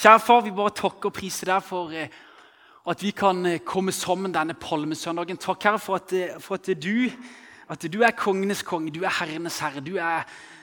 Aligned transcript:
Kjære 0.00 0.20
far, 0.24 0.40
vi 0.40 0.50
bare 0.56 0.72
takker 0.72 1.10
og 1.10 1.12
priser 1.12 1.50
deg 1.50 1.60
for 1.60 1.90
eh, 1.92 2.08
at 2.88 3.02
vi 3.04 3.10
kan 3.12 3.44
eh, 3.44 3.58
komme 3.60 3.92
sammen 3.92 4.32
denne 4.32 4.54
palmesøndagen. 4.56 5.36
Takk, 5.36 5.66
Herre, 5.66 5.80
for 5.82 5.98
at, 5.98 6.12
eh, 6.16 6.38
for 6.40 6.56
at, 6.56 6.70
du, 6.80 7.10
at 7.68 7.82
du 7.84 7.98
er 8.00 8.14
kongenes 8.16 8.62
konge, 8.64 8.94
du 8.94 9.02
er 9.04 9.12
herrenes 9.18 9.58
herre. 9.60 9.82
Du 9.84 9.98
er, 10.00 10.22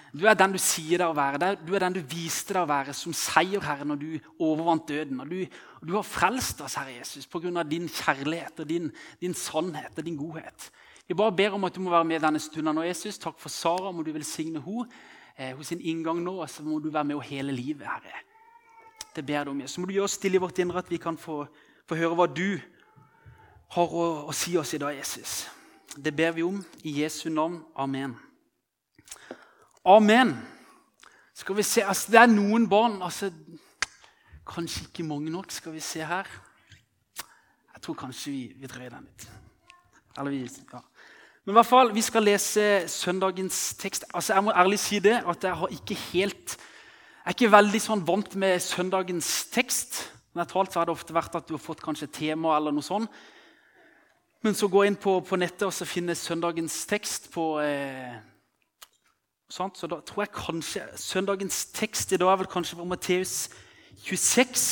du 0.10 0.24
er 0.26 0.40
den 0.40 0.56
du 0.56 0.58
sier 0.58 1.04
deg 1.04 1.12
å 1.12 1.14
være. 1.14 1.52
Du 1.62 1.76
er 1.78 1.86
den 1.86 2.00
du 2.00 2.02
viste 2.02 2.56
deg 2.56 2.64
å 2.64 2.72
være 2.72 2.96
som 2.98 3.14
seierherre 3.14 3.86
når 3.86 4.00
du 4.02 4.08
overvant 4.40 4.90
døden. 4.90 5.20
Og 5.22 5.30
du, 5.30 5.60
du 5.86 5.94
har 5.94 6.08
frelst 6.08 6.64
oss, 6.66 6.80
Herre 6.82 6.96
Jesus, 6.96 7.30
pga. 7.30 7.62
din 7.62 7.86
kjærlighet 7.94 8.64
og 8.64 8.72
din, 8.72 8.90
din, 9.22 9.38
sannhet 9.38 9.94
og 9.94 10.08
din 10.08 10.18
godhet. 10.18 10.72
Vi 11.06 11.14
bare 11.14 11.36
ber 11.44 11.60
om 11.60 11.70
at 11.70 11.78
du 11.78 11.84
må 11.86 11.94
være 11.94 12.10
med 12.10 12.26
denne 12.26 12.42
stunden 12.42 12.74
nå, 12.74 12.88
Jesus. 12.90 13.22
Takk 13.22 13.38
for 13.38 13.54
Sara. 13.54 13.94
Må 13.94 14.02
du 14.02 14.10
velsigne 14.18 14.66
henne 14.66 14.90
eh, 15.38 15.62
sin 15.62 15.86
inngang 15.86 16.26
nå. 16.26 16.40
Så 16.50 16.66
må 16.66 16.82
du 16.82 16.90
være 16.90 17.06
med 17.12 17.22
henne 17.22 17.36
hele 17.36 17.54
livet, 17.54 17.86
Herre. 17.86 18.24
Det 19.18 19.26
ber 19.26 19.44
du 19.44 19.50
om. 19.50 19.62
Så 19.68 19.82
må 19.82 19.88
du 19.90 19.96
gjøre 19.96 20.06
oss 20.06 20.16
stille 20.20 20.38
i 20.38 20.42
vårt 20.42 20.60
indre, 20.62 20.78
at 20.78 20.92
vi 20.94 21.00
kan 21.02 21.16
få, 21.18 21.40
få 21.90 21.96
høre 21.98 22.14
hva 22.20 22.28
du 22.30 22.60
har 23.74 23.96
å, 23.98 24.04
å, 24.30 24.34
si 24.36 24.54
oss 24.62 24.76
i 24.78 24.80
dag, 24.84 24.94
Jesus. 24.94 25.48
Det 25.98 26.14
ber 26.14 26.36
vi 26.36 26.46
om 26.46 26.60
i 26.86 26.94
Jesu 27.00 27.32
navn. 27.34 27.64
Amen. 27.74 28.14
Amen. 29.82 30.36
Skal 31.34 31.58
vi 31.58 31.66
se, 31.66 31.82
altså 31.82 32.14
Det 32.14 32.22
er 32.22 32.30
noen 32.30 32.70
barn 32.70 33.02
altså, 33.02 33.32
Kanskje 34.48 34.86
ikke 34.86 35.08
mange 35.10 35.34
nok. 35.34 35.50
Skal 35.52 35.74
vi 35.74 35.82
se 35.82 36.06
her. 36.06 36.30
Jeg 37.18 37.82
tror 37.82 37.98
kanskje 37.98 38.36
vi, 38.36 38.46
vi 38.54 38.70
drøyer 38.70 39.00
den 39.00 39.10
litt. 39.10 39.30
Eller 40.14 40.34
vi, 40.36 40.46
ja. 40.46 40.86
Men 41.42 41.56
i 41.56 41.58
hvert 41.58 41.74
fall, 41.74 41.90
vi 41.96 42.06
skal 42.06 42.30
lese 42.30 42.70
søndagens 42.92 43.66
tekst. 43.82 44.06
Altså, 44.14 44.38
Jeg 44.38 44.46
må 44.46 44.54
ærlig 44.54 44.80
si 44.86 45.02
det, 45.02 45.24
at 45.26 45.50
jeg 45.50 45.58
har 45.66 45.80
ikke 45.82 46.04
helt 46.14 46.60
jeg 47.28 47.34
er 47.34 47.42
ikke 47.42 47.58
veldig 47.58 47.80
sånn 47.84 48.02
vant 48.08 48.36
med 48.40 48.62
søndagens 48.64 49.30
tekst. 49.52 49.98
Når 50.32 50.46
jeg 50.46 50.50
talt, 50.54 50.70
så 50.72 50.80
har 50.80 50.88
det 50.88 50.94
ofte 50.94 51.16
vært 51.18 51.34
at 51.36 51.50
du 51.50 51.58
har 51.58 51.60
fått 51.60 51.82
kanskje 51.84 52.08
tema 52.08 52.54
eller 52.56 52.72
noe 52.72 52.86
sånt. 52.88 53.12
Men 54.48 54.56
så 54.56 54.70
gå 54.72 54.86
inn 54.88 54.96
på, 54.96 55.18
på 55.28 55.36
nettet 55.36 55.66
og 55.68 55.74
så 55.76 55.84
finne 55.84 56.16
søndagens 56.16 56.78
tekst 56.88 57.28
på 57.34 57.50
eh. 57.60 58.16
Så 59.52 59.92
da 59.92 60.00
tror 60.08 60.24
jeg 60.24 60.32
kanskje 60.38 60.86
Søndagens 61.04 61.66
tekst 61.76 62.16
i 62.16 62.22
dag 62.22 62.32
er 62.32 62.42
vel 62.46 62.52
kanskje 62.54 62.80
fra 62.80 62.88
Matteus 62.88 63.36
26. 64.06 64.64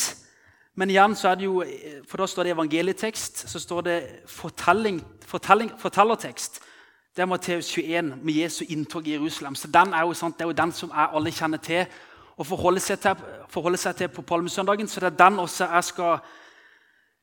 Men 0.80 0.95
igjen 0.95 1.20
så 1.20 1.33
er 1.33 1.42
det 1.42 1.50
jo, 1.50 1.59
for 2.08 2.23
da 2.23 2.31
står 2.31 2.48
det 2.48 2.56
evangelietekst, 2.56 3.50
så 3.52 3.59
står 3.59 3.88
det 3.89 4.00
fortelling, 4.31 5.03
fortelling, 5.28 5.76
fortellertekst. 5.76 6.64
Det 7.11 7.28
er 7.28 7.33
Matteus 7.36 7.76
21 7.76 8.16
med 8.16 8.44
Jesu 8.45 8.64
inntog 8.70 9.08
i 9.08 9.20
Jerusalem. 9.20 9.59
Så 9.59 9.67
den 9.67 9.92
er 9.92 10.08
jo, 10.08 10.16
sant, 10.16 10.39
Det 10.39 10.48
er 10.48 10.56
jo 10.56 10.61
den 10.64 10.72
som 10.72 10.95
jeg 10.95 11.16
alle 11.20 11.39
kjenner 11.44 11.59
til 11.59 11.88
å 12.36 12.44
forholde 12.44 12.81
seg 12.83 13.00
til, 13.00 13.22
forholde 13.52 13.80
seg 13.80 13.95
til 14.00 14.09
på 14.11 14.25
palmesøndagen. 14.28 14.89
Så 14.91 15.00
det 15.03 15.14
er 15.14 15.22
den 15.23 15.39
skal, 15.47 16.19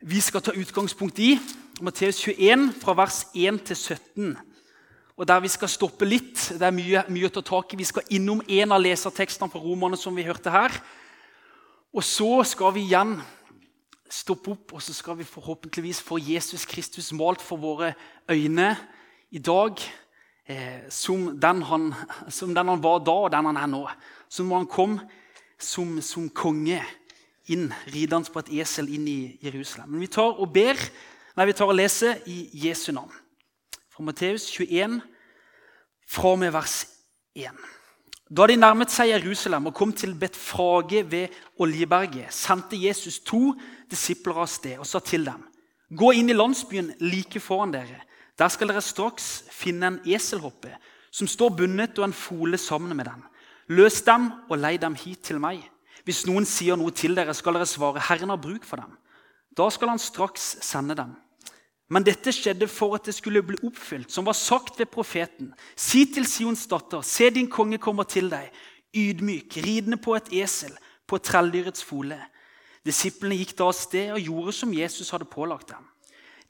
vi 0.00 0.20
skal 0.20 0.44
ta 0.44 0.54
utgangspunkt 0.56 1.20
i. 1.20 1.34
Matteus 1.82 2.22
21, 2.24 2.72
fra 2.80 2.94
vers 2.96 3.26
1 3.34 3.60
til 3.68 3.76
17. 3.76 4.32
Og 5.16 5.28
der 5.28 5.42
vi 5.44 5.50
skal 5.52 5.68
stoppe 5.68 6.08
litt. 6.08 6.38
Det 6.56 6.64
er 6.64 6.74
mye, 6.74 7.04
mye 7.12 7.28
å 7.28 7.34
ta 7.34 7.44
tak 7.44 7.74
i. 7.74 7.80
Vi 7.82 7.90
skal 7.90 8.08
innom 8.16 8.40
en 8.48 8.72
av 8.72 8.80
lesertekstene 8.80 9.52
fra 9.52 9.60
Romerne 9.60 10.00
som 10.00 10.16
vi 10.16 10.24
hørte 10.26 10.52
her. 10.52 10.74
Og 11.92 12.04
så 12.06 12.40
skal 12.48 12.72
vi 12.72 12.86
igjen 12.86 13.18
stoppe 14.12 14.52
opp, 14.52 14.74
og 14.76 14.82
så 14.84 14.92
skal 14.96 15.16
vi 15.18 15.28
forhåpentligvis 15.28 16.02
få 16.04 16.18
Jesus 16.20 16.64
Kristus 16.68 17.12
malt 17.16 17.40
for 17.44 17.60
våre 17.60 17.92
øyne 18.28 18.74
i 19.32 19.40
dag 19.40 19.80
eh, 20.52 20.82
som, 20.92 21.30
den 21.40 21.62
han, 21.68 21.92
som 22.28 22.52
den 22.54 22.68
han 22.68 22.82
var 22.84 23.00
da, 23.06 23.16
og 23.26 23.32
den 23.32 23.48
han 23.50 23.60
er 23.60 23.70
nå 23.72 23.86
så 24.32 24.44
må 24.48 24.56
han 24.56 24.70
komme 24.70 25.02
som, 25.60 25.98
som 26.00 26.30
konge 26.32 26.80
inn, 27.52 27.68
ridende 27.92 28.32
på 28.32 28.40
et 28.40 28.52
esel 28.62 28.88
inn 28.94 29.04
i 29.10 29.18
Jerusalem. 29.44 29.90
Men 29.92 30.06
vi 30.06 30.10
tar 30.14 30.38
og 30.40 30.48
ber, 30.54 30.78
nei, 31.36 31.48
vi 31.50 31.56
tar 31.58 31.68
og 31.68 31.76
leser 31.76 32.22
i 32.30 32.46
Jesu 32.64 32.90
navn. 32.96 33.12
Fra 33.92 34.06
Matteus 34.06 34.46
21, 34.54 35.00
fra 36.08 36.32
med 36.40 36.54
vers 36.54 36.78
1. 37.36 37.60
Da 38.32 38.46
de 38.48 38.56
nærmet 38.56 38.92
seg 38.92 39.10
Jerusalem 39.12 39.68
og 39.68 39.76
kom 39.76 39.92
til 39.92 40.14
Betfrage 40.16 41.02
ved 41.04 41.34
Oljeberget, 41.60 42.32
sendte 42.32 42.80
Jesus 42.80 43.20
to 43.20 43.50
disipler 43.92 44.40
av 44.40 44.48
sted 44.48 44.80
og 44.80 44.88
sa 44.88 45.02
til 45.04 45.28
dem.: 45.28 45.44
Gå 45.92 46.14
inn 46.16 46.32
i 46.32 46.38
landsbyen 46.38 46.94
like 47.04 47.40
foran 47.40 47.74
dere. 47.74 48.00
Der 48.42 48.50
skal 48.50 48.72
dere 48.72 48.82
straks 48.82 49.44
finne 49.54 49.86
en 49.86 50.00
eselhoppe 50.02 50.72
som 51.14 51.28
står 51.30 51.52
bundet, 51.60 51.98
og 52.00 52.08
en 52.08 52.16
fole 52.16 52.58
sammen 52.58 52.96
med 52.96 53.06
den. 53.06 53.20
Løs 53.70 54.00
dem 54.02 54.32
og 54.50 54.58
lei 54.58 54.72
dem 54.82 54.96
hit 54.98 55.20
til 55.28 55.38
meg. 55.38 55.60
Hvis 56.02 56.24
noen 56.26 56.48
sier 56.48 56.74
noe 56.74 56.90
til 56.90 57.14
dere, 57.14 57.36
skal 57.38 57.54
dere 57.54 57.68
svare, 57.70 58.02
Herren 58.02 58.32
har 58.32 58.40
bruk 58.42 58.64
for 58.66 58.82
dem. 58.82 58.96
Da 59.54 59.68
skal 59.70 59.92
han 59.92 60.02
straks 60.02 60.56
sende 60.66 60.96
dem. 60.98 61.12
Men 61.92 62.02
dette 62.02 62.32
skjedde 62.34 62.66
for 62.66 62.96
at 62.96 63.06
det 63.06 63.14
skulle 63.14 63.44
bli 63.46 63.60
oppfylt, 63.62 64.10
som 64.10 64.26
var 64.26 64.34
sagt 64.34 64.80
ved 64.80 64.90
profeten. 64.90 65.52
Si 65.76 66.02
til 66.10 66.26
Sions 66.26 66.66
datter, 66.66 67.06
se 67.06 67.30
din 67.30 67.50
konge 67.52 67.78
kommer 67.78 68.08
til 68.10 68.32
deg, 68.32 68.50
ydmyk, 68.90 69.60
ridende 69.62 70.00
på 70.02 70.16
et 70.18 70.32
esel, 70.42 70.74
på 71.06 71.22
trelldyrets 71.22 71.86
fole. 71.86 72.18
Disiplene 72.82 73.38
gikk 73.38 73.54
da 73.60 73.70
av 73.70 73.78
sted 73.78 74.16
og 74.16 74.26
gjorde 74.26 74.58
som 74.64 74.74
Jesus 74.74 75.14
hadde 75.14 75.30
pålagt 75.30 75.76
dem. 75.76 75.86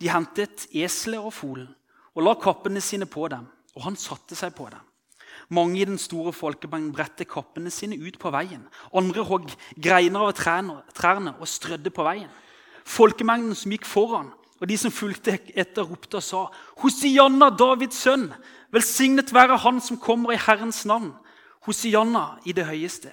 De 0.01 0.09
hentet 0.09 0.71
eselet 0.73 1.21
og 1.21 1.35
folen 1.37 1.69
og 2.15 2.25
la 2.27 2.35
kappene 2.37 2.81
sine 2.85 3.09
på 3.09 3.29
dem, 3.33 3.47
og 3.77 3.87
han 3.87 3.97
satte 3.97 4.37
seg 4.39 4.55
på 4.57 4.69
dem. 4.71 4.83
Mange 5.53 5.81
i 5.81 5.87
den 5.89 5.99
store 6.01 6.33
folkemengden 6.33 6.93
bredte 6.95 7.27
kappene 7.29 7.71
sine 7.73 7.97
ut 7.97 8.19
på 8.21 8.31
veien. 8.33 8.63
Andre 8.95 9.25
hogg 9.27 9.51
greiner 9.81 10.29
av 10.29 10.37
trærne 10.37 11.35
og 11.39 11.49
strødde 11.49 11.93
på 11.93 12.05
veien. 12.07 12.31
Folkemengden 12.85 13.57
som 13.57 13.73
gikk 13.73 13.89
foran, 13.89 14.31
og 14.61 14.69
de 14.71 14.77
som 14.79 14.95
fulgte 14.95 15.35
etter, 15.59 15.83
ropte 15.83 16.21
og 16.21 16.23
sa:" 16.23 16.43
Hosianna, 16.83 17.51
Davids 17.51 17.99
sønn! 17.99 18.31
Velsignet 18.73 19.33
være 19.35 19.59
Han 19.59 19.81
som 19.81 19.99
kommer 19.99 20.33
i 20.33 20.41
Herrens 20.41 20.85
navn! 20.87 21.13
Hosianna 21.67 22.39
i 22.45 22.53
det 22.53 22.67
høyeste. 22.67 23.11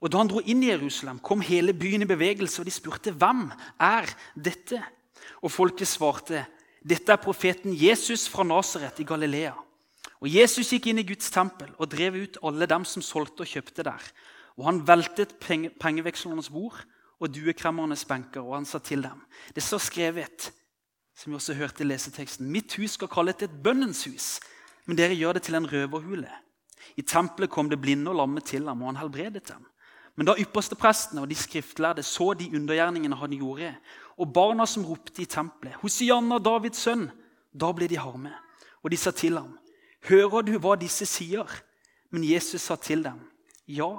Og 0.00 0.10
Da 0.12 0.18
han 0.18 0.28
dro 0.28 0.40
inn 0.44 0.62
i 0.62 0.70
Jerusalem, 0.70 1.18
kom 1.18 1.40
hele 1.40 1.72
byen 1.72 2.02
i 2.02 2.10
bevegelse, 2.10 2.60
og 2.60 2.66
de 2.66 2.70
spurte 2.70 3.12
hvem 3.12 3.50
er 3.80 4.06
dette? 4.36 4.82
Og 5.42 5.50
folket 5.50 5.88
svarte, 5.88 6.44
dette 6.86 7.10
er 7.12 7.22
profeten 7.22 7.74
Jesus 7.74 8.28
fra 8.30 8.44
Nasaret 8.46 9.00
i 9.02 9.06
Galilea. 9.06 9.54
Og 10.22 10.28
Jesus 10.30 10.70
gikk 10.70 10.86
inn 10.90 11.02
i 11.02 11.06
Guds 11.06 11.32
tempel 11.34 11.72
og 11.76 11.90
drev 11.90 12.16
ut 12.22 12.38
alle 12.46 12.68
dem 12.70 12.86
som 12.88 13.02
solgte 13.04 13.42
og 13.42 13.50
kjøpte 13.50 13.84
der. 13.86 14.04
Og 14.56 14.68
han 14.68 14.84
veltet 14.86 15.34
penge, 15.42 15.72
pengevekslernes 15.82 16.48
bord 16.54 16.78
og 17.20 17.32
duekremmernes 17.32 18.06
benker, 18.08 18.44
og 18.44 18.54
han 18.60 18.68
sa 18.68 18.78
til 18.78 19.02
dem.: 19.02 19.20
Det 19.54 19.62
står 19.62 19.82
skrevet, 19.82 20.52
som 21.16 21.32
vi 21.32 21.36
også 21.36 21.56
hørte 21.58 21.82
i 21.82 21.88
leseteksten, 21.88 22.48
mitt 22.52 22.76
hus 22.76 22.96
skal 22.96 23.08
kalles 23.08 23.42
et 23.42 23.62
bønnens 23.64 24.04
hus, 24.04 24.40
men 24.86 24.96
dere 24.96 25.16
gjør 25.16 25.36
det 25.36 25.42
til 25.42 25.56
en 25.58 25.68
røverhule. 25.72 26.30
I 26.96 27.02
tempelet 27.02 27.50
kom 27.50 27.68
det 27.68 27.80
blinde 27.80 28.10
og 28.10 28.16
lamme 28.16 28.40
til 28.40 28.68
ham, 28.68 28.82
og 28.82 28.94
han 28.94 29.02
helbredet 29.02 29.48
dem. 29.48 29.66
Men 30.16 30.28
da 30.30 30.36
yppersteprestene 30.40 31.20
og 31.20 31.28
de 31.28 31.36
skriftlærde 31.36 32.02
så 32.02 32.32
de 32.34 32.48
undergjerningene 32.54 33.16
han 33.16 33.34
gjorde, 33.36 33.74
og 34.16 34.32
barna 34.32 34.66
som 34.68 34.84
ropte 34.86 35.22
i 35.22 35.28
tempelet, 35.28 35.76
Hosianna, 35.82 36.38
Davids 36.40 36.80
sønn, 36.86 37.08
da 37.52 37.70
ble 37.76 37.88
de 37.90 37.98
harme. 38.00 38.32
Og 38.82 38.92
de 38.92 38.98
sa 39.00 39.12
til 39.12 39.36
ham, 39.38 39.56
Hører 40.06 40.44
du 40.46 40.54
hva 40.62 40.76
disse 40.78 41.06
sier? 41.08 41.48
Men 42.14 42.24
Jesus 42.24 42.62
sa 42.68 42.76
til 42.78 43.02
dem, 43.02 43.18
ja. 43.66 43.90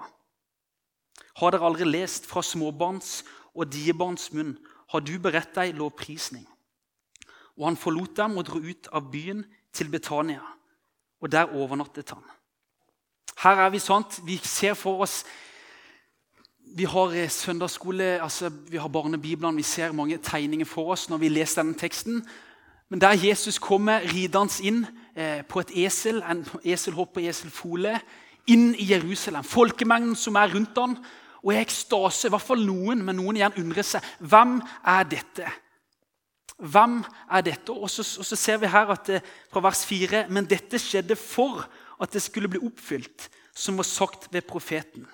Har 1.37 1.51
dere 1.51 1.67
aldri 1.67 1.85
lest 1.89 2.25
fra 2.29 2.41
småbarns 2.41 3.25
og 3.53 3.67
diebarns 3.73 4.31
munn, 4.33 4.55
har 4.93 5.03
du 5.03 5.17
beredt 5.19 5.51
deg 5.57 5.75
lovprisning? 5.75 6.45
Og 7.59 7.67
han 7.67 7.79
forlot 7.79 8.15
dem 8.15 8.37
og 8.39 8.47
dro 8.47 8.61
ut 8.63 8.87
av 8.95 9.09
byen 9.11 9.43
til 9.75 9.91
Betania, 9.91 10.45
og 11.19 11.33
der 11.33 11.51
overnattet 11.51 12.13
han. 12.15 12.23
Her 13.43 13.65
er 13.65 13.73
vi 13.73 13.81
sant, 13.83 14.21
vi 14.25 14.39
ser 14.41 14.77
for 14.77 15.03
oss 15.03 15.23
vi 16.75 16.83
har 16.83 17.13
eh, 17.15 17.29
søndagsskole, 17.29 18.21
altså 18.21 18.49
vi 18.49 18.77
har 18.77 18.87
barnebiblene, 18.87 19.55
vi 19.55 19.63
ser 19.63 19.91
mange 19.91 20.17
tegninger 20.17 20.65
for 20.65 20.91
oss 20.91 21.09
når 21.09 21.17
vi 21.17 21.29
leser 21.29 21.61
denne 21.61 21.77
teksten. 21.77 22.21
Men 22.89 23.01
der 23.01 23.19
Jesus 23.19 23.59
kommer 23.59 23.99
ridende 24.13 24.63
inn 24.63 24.85
eh, 25.15 25.43
på 25.47 25.59
et 25.63 25.73
esel, 25.85 26.21
en 26.23 26.45
eselhopp 26.63 27.17
og 27.17 27.27
eselfole, 27.27 27.97
inn 28.47 28.71
i 28.79 28.91
Jerusalem. 28.91 29.43
Folkemengden 29.43 30.15
som 30.15 30.35
er 30.39 30.53
rundt 30.53 30.77
ham, 30.79 30.95
og 31.43 31.53
er 31.53 31.63
ekstase. 31.63 32.27
I 32.27 32.33
hvert 32.33 32.47
fall 32.47 32.63
noen, 32.65 33.03
men 33.05 33.19
noen 33.19 33.39
igjen 33.39 33.59
undrer 33.63 33.87
seg. 33.87 34.05
Hvem 34.19 34.59
er 34.87 35.09
dette? 35.11 35.51
Hvem 36.57 37.01
er 37.31 37.43
dette? 37.45 37.75
Og 37.75 37.89
så, 37.91 38.05
og 38.19 38.25
så 38.25 38.39
ser 38.39 38.61
vi 38.63 38.71
her 38.71 38.93
at 38.93 39.11
det, 39.11 39.21
fra 39.51 39.61
vers 39.63 39.85
4.: 39.85 40.25
Men 40.29 40.47
dette 40.49 40.79
skjedde 40.79 41.15
for 41.19 41.67
at 42.01 42.13
det 42.13 42.21
skulle 42.23 42.49
bli 42.49 42.63
oppfylt, 42.63 43.29
som 43.55 43.77
var 43.77 43.87
sagt 43.87 44.29
ved 44.31 44.47
profeten 44.47 45.07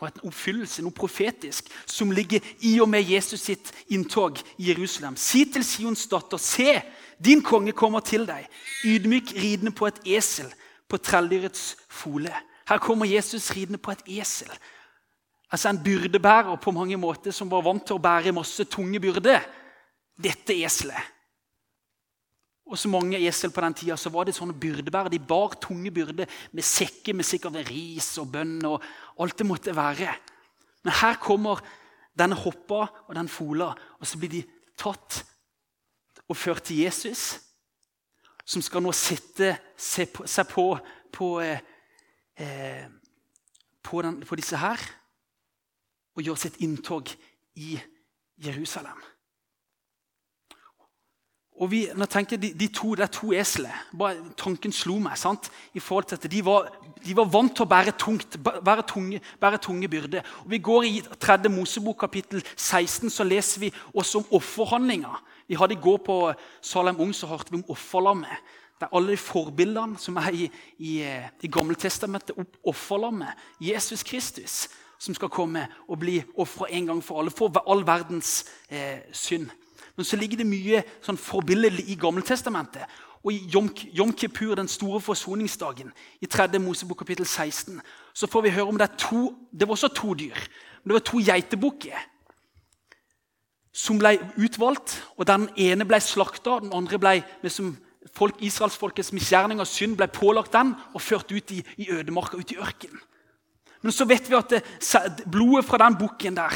og 0.00 0.08
en 0.08 0.24
oppfyllelse, 0.28 0.82
noe 0.82 0.94
profetisk, 0.94 1.68
som 1.86 2.10
ligger 2.10 2.42
i 2.66 2.74
og 2.82 2.88
med 2.90 3.06
Jesus 3.06 3.44
sitt 3.46 3.70
inntog 3.94 4.40
i 4.58 4.72
Jerusalem. 4.72 5.16
Si 5.16 5.44
til 5.46 5.64
Sions 5.64 6.06
datter, 6.10 6.40
se, 6.42 6.80
din 7.22 7.42
konge 7.46 7.72
kommer 7.72 8.02
til 8.02 8.26
deg, 8.26 8.48
ydmyk 8.84 9.34
ridende 9.38 9.74
på 9.74 9.86
et 9.86 10.00
esel, 10.16 10.50
på 10.90 10.98
trelldyrets 10.98 11.76
fole. 11.88 12.32
Her 12.68 12.80
kommer 12.82 13.06
Jesus 13.06 13.52
ridende 13.54 13.78
på 13.78 13.94
et 13.94 14.02
esel. 14.18 14.50
Altså 15.52 15.70
En 15.70 15.82
byrdebærer 15.84 16.56
på 16.56 16.70
mange 16.74 16.96
måter 16.96 17.30
som 17.30 17.50
var 17.50 17.62
vant 17.62 17.86
til 17.86 17.94
å 17.94 18.02
bære 18.02 18.34
masse 18.34 18.64
tunge 18.64 19.00
byrder. 19.00 19.44
Dette 20.18 20.56
eselet. 20.64 21.13
Og 22.64 22.78
så 22.80 22.88
mange 22.88 23.20
esel 23.20 23.52
på 23.52 23.60
den 23.60 23.76
tida 23.76 23.96
så 24.00 24.10
var 24.12 24.24
det 24.24 24.34
sånne 24.36 24.56
byrdebærere. 24.56 25.12
De 25.12 25.20
bar 25.20 25.58
tunge 25.60 25.92
byrder 25.92 26.30
med 26.52 26.64
sekker 26.64 27.16
med 27.16 27.26
sikkert 27.28 27.58
ris 27.68 28.14
og 28.22 28.30
bønn 28.32 28.56
og 28.64 28.82
alt 29.20 29.36
det 29.38 29.46
måtte 29.46 29.76
være. 29.76 30.14
Men 30.84 30.96
her 31.02 31.20
kommer 31.20 31.60
denne 32.16 32.38
hoppa 32.38 32.86
og 33.08 33.14
den 33.16 33.28
fola, 33.28 33.72
og 33.98 34.06
så 34.06 34.18
blir 34.20 34.32
de 34.32 34.42
tatt 34.80 35.20
og 36.28 36.36
ført 36.36 36.64
til 36.64 36.84
Jesus, 36.84 37.40
som 38.44 38.62
skal 38.64 38.84
nå 38.84 38.92
sitte 38.96 39.54
seg 39.76 40.12
på, 40.14 40.24
på, 40.54 40.66
på, 41.12 41.28
eh, 41.40 42.84
på, 43.82 44.02
den, 44.04 44.20
på 44.24 44.38
disse 44.40 44.60
her 44.60 44.80
og 46.14 46.22
gjøre 46.22 46.44
sitt 46.44 46.60
inntog 46.62 47.10
i 47.58 47.74
Jerusalem. 48.44 49.00
Og 51.64 51.70
vi, 51.70 51.86
når 51.94 52.04
jeg 52.04 52.12
tenker 52.12 52.36
de, 52.36 52.50
de 52.52 52.66
to, 52.68 52.94
Det 52.94 53.02
er 53.02 53.12
to 53.12 53.32
esler. 53.32 53.76
Tanken 54.36 54.72
slo 54.72 54.98
meg. 54.98 55.16
sant? 55.16 55.50
I 55.74 55.80
forhold 55.80 56.04
til 56.04 56.16
at 56.16 56.30
De 56.30 56.44
var, 56.44 56.68
de 57.06 57.16
var 57.16 57.24
vant 57.24 57.54
til 57.56 57.64
å 57.64 57.68
bære, 57.68 57.94
tungt, 57.98 58.36
bære, 58.44 58.82
tunge, 58.82 59.20
bære 59.40 59.58
tunge 59.58 59.88
byrder. 59.88 60.22
Og 60.44 60.50
Vi 60.50 60.58
går 60.58 60.82
i 60.82 61.00
3. 61.20 61.48
Mosebok 61.48 61.96
kapittel 61.96 62.44
16, 62.56 63.10
så 63.10 63.24
leser 63.24 63.60
vi 63.60 63.72
også 63.94 64.18
om 64.18 64.26
offerhandlinger. 64.30 65.22
Vi 65.48 65.54
hadde 65.54 65.74
I 65.74 65.80
går 65.80 65.96
på 66.04 66.32
Salem 66.60 67.00
Ung 67.00 67.14
så 67.14 67.26
hørte 67.26 67.50
vi 67.50 67.56
om 67.56 67.64
offerlammet. 67.68 68.44
Det 68.80 68.82
er 68.82 68.96
alle 68.96 69.12
de 69.12 69.16
forbildene 69.16 69.98
som 69.98 70.16
er 70.16 70.32
i, 70.32 70.50
i, 70.78 71.00
i 71.42 71.48
Gammeltestamentet. 71.48 72.36
Offerlammet, 72.64 73.32
Jesus 73.60 74.02
Kristus, 74.02 74.68
som 74.98 75.14
skal 75.14 75.28
komme 75.28 75.66
og 75.88 75.98
bli 75.98 76.22
ofra 76.36 76.68
en 76.70 76.86
gang 76.86 77.04
for 77.04 77.20
alle 77.20 77.30
for 77.30 77.62
all 77.70 77.86
verdens 77.86 78.44
eh, 78.68 78.98
synd. 79.12 79.48
Men 79.96 80.06
så 80.06 80.18
ligger 80.18 80.40
det 80.40 80.46
mye 80.48 80.82
sånn 81.04 81.18
forbilledlig 81.20 81.86
i 81.92 81.98
Gammeltestamentet. 82.00 82.88
Og 83.24 83.32
i 83.32 83.38
Jom, 83.48 83.70
Jom 83.96 84.12
Kippur, 84.12 84.54
den 84.58 84.68
store 84.68 85.00
forsoningsdagen, 85.00 85.92
i 86.20 86.26
3. 86.28 86.58
Mosebok 86.60 86.98
kapittel 87.00 87.26
16, 87.26 87.78
så 88.12 88.28
får 88.28 88.44
vi 88.44 88.52
høre 88.56 88.68
om 88.68 88.80
det 88.80 88.90
er 88.90 88.98
to 89.00 89.30
Det 89.52 89.68
var 89.68 89.78
også 89.78 89.94
to 89.94 90.14
dyr. 90.14 90.36
Men 90.82 90.92
det 90.92 90.98
var 90.98 91.06
to 91.08 91.22
geitebukker 91.24 92.02
som 93.74 93.98
ble 93.98 94.18
utvalgt. 94.36 95.00
og 95.16 95.26
Den 95.26 95.48
ene 95.56 95.86
ble 95.88 96.00
slakta, 96.00 96.60
den 96.62 96.74
andre 96.74 96.98
ble 96.98 97.14
liksom, 97.42 97.74
folk, 98.14 98.38
israelsfolkets 98.44 99.12
misgjerning 99.12 99.60
og 99.60 99.66
synd 99.66 99.96
ble 99.98 100.08
pålagt 100.12 100.52
den 100.52 100.74
og 100.94 101.02
ført 101.02 101.32
ut 101.32 101.50
i, 101.50 101.62
i 101.76 101.90
ødemarka, 101.90 102.36
ut 102.36 102.52
i 102.52 102.60
ørkenen. 102.60 103.00
Men 103.82 103.92
så 103.92 104.06
vet 104.08 104.30
vi 104.30 104.36
at 104.36 104.50
det, 104.50 104.62
blodet 105.28 105.66
fra 105.68 105.80
den 105.82 105.96
bukken 105.98 106.36
der 106.36 106.54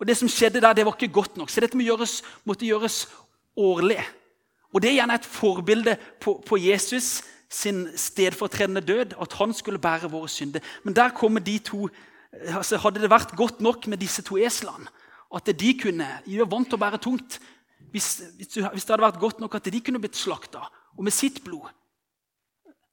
og 0.00 0.06
Det 0.06 0.16
som 0.16 0.28
skjedde 0.28 0.62
der, 0.64 0.72
det 0.72 0.86
var 0.86 0.96
ikke 0.96 1.12
godt 1.12 1.36
nok. 1.36 1.50
Så 1.50 1.60
dette 1.60 1.78
gjøres, 1.78 2.22
måtte 2.44 2.66
gjøres 2.66 3.08
årlig. 3.56 4.00
Og 4.72 4.82
Det 4.82 4.90
er 4.90 4.94
gjerne 4.94 5.14
et 5.14 5.26
forbilde 5.28 5.96
på, 6.20 6.42
på 6.46 6.56
Jesus 6.56 7.22
sin 7.50 7.88
stedfortredende 7.96 8.80
død, 8.80 9.12
at 9.20 9.32
han 9.32 9.52
skulle 9.54 9.78
bære 9.78 10.10
våre 10.10 10.28
synder. 10.28 10.60
Men 10.84 10.96
der 10.96 11.10
kommer 11.10 11.40
de 11.40 11.58
to, 11.58 11.88
altså 12.46 12.78
Hadde 12.78 13.00
det 13.02 13.10
vært 13.10 13.36
godt 13.36 13.60
nok 13.60 13.86
med 13.86 13.98
disse 13.98 14.22
to 14.22 14.38
eslene, 14.38 14.86
at 15.34 15.46
de 15.60 15.78
kunne 15.82 16.06
De 16.26 16.38
var 16.38 16.50
vant 16.50 16.68
til 16.68 16.78
å 16.78 16.84
bære 16.84 17.02
tungt. 17.02 17.40
Hvis, 17.90 18.22
hvis, 18.36 18.48
det 18.54 18.90
hadde 18.90 19.02
vært 19.02 19.20
godt 19.20 19.40
nok 19.40 19.54
at 19.54 19.64
de 19.64 19.80
kunne 19.80 19.98
blitt 19.98 20.16
slakta, 20.16 20.62
og 20.96 21.04
med 21.04 21.12
sitt 21.12 21.44
blod 21.44 21.68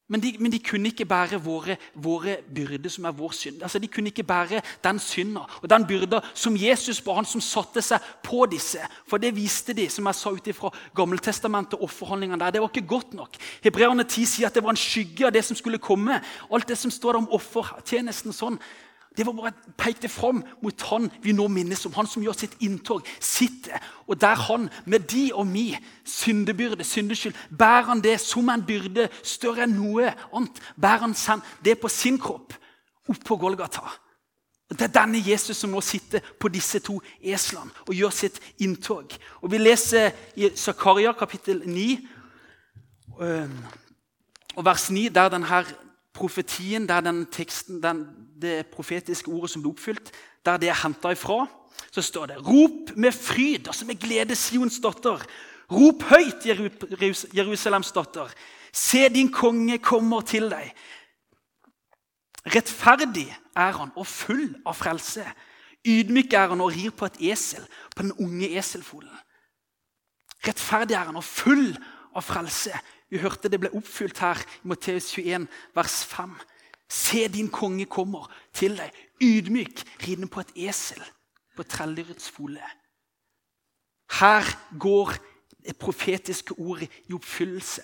men 0.07 0.21
de, 0.23 0.29
men 0.39 0.51
de, 0.51 0.59
kunne 0.63 0.87
ikke 0.87 1.05
bære 1.05 1.39
våre, 1.43 1.75
våre 1.95 2.37
byrder, 2.55 2.89
som 2.89 3.05
er 3.05 3.15
vår 3.15 3.33
synd. 3.35 3.57
Altså, 3.61 3.79
de 3.79 3.89
kunne 3.91 4.07
ikke 4.07 4.23
bære 4.23 4.61
den 4.83 4.99
synda 5.03 5.43
og 5.59 5.67
den 5.69 5.87
byrda 5.87 6.21
som 6.33 6.55
Jesus 6.55 7.01
bar, 7.03 7.19
han 7.19 7.27
som 7.27 7.43
satte 7.43 7.83
seg 7.83 8.03
på 8.23 8.45
disse. 8.47 8.79
For 9.07 9.19
det 9.19 9.33
viste 9.35 9.75
de, 9.75 9.89
som 9.91 10.07
jeg 10.07 10.15
sa 10.15 10.31
ut 10.31 10.49
fra 10.55 10.71
Gammeltestamentet 10.95 11.83
offerhandlingene 11.83 12.39
der. 12.39 12.55
Det 12.55 12.63
var 12.63 12.71
ikke 12.71 12.87
godt 12.87 13.13
nok. 13.19 13.35
Hebreerne 13.63 14.07
10 14.07 14.25
sier 14.25 14.47
at 14.47 14.55
det 14.55 14.63
var 14.63 14.71
en 14.71 14.79
skygge 14.79 15.27
av 15.27 15.35
det 15.35 15.43
som 15.43 15.59
skulle 15.59 15.81
komme. 15.81 16.21
Alt 16.47 16.71
det 16.71 16.79
som 16.79 16.93
står 16.93 17.19
om 17.19 17.27
offertjenesten 17.35 18.35
sånn, 18.35 18.61
det 19.17 19.25
var 19.25 19.33
bare 19.33 19.51
pekte 19.77 20.09
fram 20.09 20.43
mot 20.61 20.81
han 20.91 21.09
vi 21.23 21.33
nå 21.33 21.47
minnes 21.49 21.85
om. 21.85 21.95
Han 21.97 22.07
som 22.07 22.21
gjør 22.23 22.37
sitt 22.37 22.53
inntog, 22.61 23.07
sitter. 23.19 23.81
Og 24.07 24.21
der 24.21 24.35
han, 24.47 24.69
med 24.85 25.07
de 25.09 25.31
og 25.33 25.47
mi 25.47 25.71
syndebyrde, 26.05 26.83
syndeskyld, 26.83 27.33
bærer 27.57 27.89
han 27.89 28.03
det 28.03 28.19
som 28.21 28.49
en 28.49 28.65
byrde 28.65 29.09
større 29.23 29.65
enn 29.65 29.73
noe 29.79 30.13
annet. 30.31 30.61
Bærer 30.77 31.09
han 31.09 31.41
det 31.65 31.79
på 31.81 31.89
sin 31.89 32.21
kropp 32.21 32.53
opp 33.07 33.23
på 33.25 33.37
Golgata. 33.39 33.87
Det 34.69 34.81
er 34.81 34.91
denne 34.91 35.21
Jesus 35.23 35.57
som 35.57 35.71
nå 35.71 35.81
sitter 35.81 36.23
på 36.39 36.49
disse 36.51 36.81
to 36.83 36.97
eslene 37.23 37.71
og 37.87 37.95
gjør 37.95 38.11
sitt 38.11 38.39
inntog. 38.59 39.13
Og 39.41 39.51
Vi 39.51 39.57
leser 39.57 40.11
i 40.35 40.49
Zakaria 40.55 41.13
kapittel 41.15 41.63
9 41.65 42.07
og 44.57 44.65
vers 44.65 44.89
9, 44.91 45.07
der 45.09 45.29
denne 45.29 45.63
profetien, 46.13 46.87
der 46.87 47.01
den 47.01 47.25
teksten, 47.31 47.83
den, 47.83 48.05
det 48.41 48.67
profetiske 48.73 49.31
ordet 49.31 49.51
som 49.51 49.63
ble 49.63 49.73
oppfylt, 49.73 50.11
der 50.45 50.59
det 50.61 50.69
er 50.71 50.81
henta 50.83 51.11
ifra, 51.15 51.45
så 51.91 52.01
står 52.01 52.31
det 52.31 52.37
Rop 52.45 52.93
med 52.95 53.13
fryd, 53.13 53.67
altså 53.67 53.85
med 53.85 53.99
glede, 54.01 54.35
Sions 54.35 54.79
datter. 54.83 55.23
Rop 55.71 56.03
høyt, 56.09 56.45
Jerusalems 57.35 57.91
datter. 57.91 58.31
Se, 58.71 59.07
din 59.09 59.31
konge 59.33 59.79
kommer 59.83 60.21
til 60.21 60.49
deg. 60.51 60.71
Rettferdig 62.47 63.27
er 63.57 63.75
han 63.75 63.91
og 63.97 64.07
full 64.07 64.45
av 64.65 64.77
frelse. 64.79 65.25
Ydmyk 65.87 66.33
er 66.35 66.53
han 66.53 66.63
og 66.63 66.71
rir 66.75 66.93
på 66.95 67.07
et 67.07 67.19
esel, 67.31 67.65
på 67.95 68.05
den 68.05 68.13
unge 68.23 68.49
eselfolen. 68.59 69.11
Rettferdig 70.45 70.95
er 70.95 71.09
han 71.09 71.19
og 71.19 71.25
full 71.27 71.73
av 72.15 72.23
frelse. 72.23 72.75
Vi 73.11 73.19
hørte 73.19 73.49
det 73.51 73.59
ble 73.59 73.71
oppfylt 73.75 74.19
her 74.23 74.39
i 74.39 74.69
Matteus 74.71 75.09
21, 75.15 75.47
vers 75.75 75.97
5. 76.07 76.35
Se, 76.89 77.27
din 77.27 77.49
konge 77.51 77.85
kommer 77.85 78.31
til 78.55 78.77
deg, 78.79 78.93
ydmyk, 79.21 79.83
ridende 80.05 80.29
på 80.31 80.43
et 80.43 80.53
esel, 80.69 81.01
på 81.55 81.63
trelldyrets 81.63 82.29
fole. 82.31 82.63
Her 84.19 84.47
går 84.79 85.17
det 85.67 85.75
profetiske 85.79 86.55
ordet 86.59 86.87
i 87.09 87.13
oppfyllelse. 87.13 87.83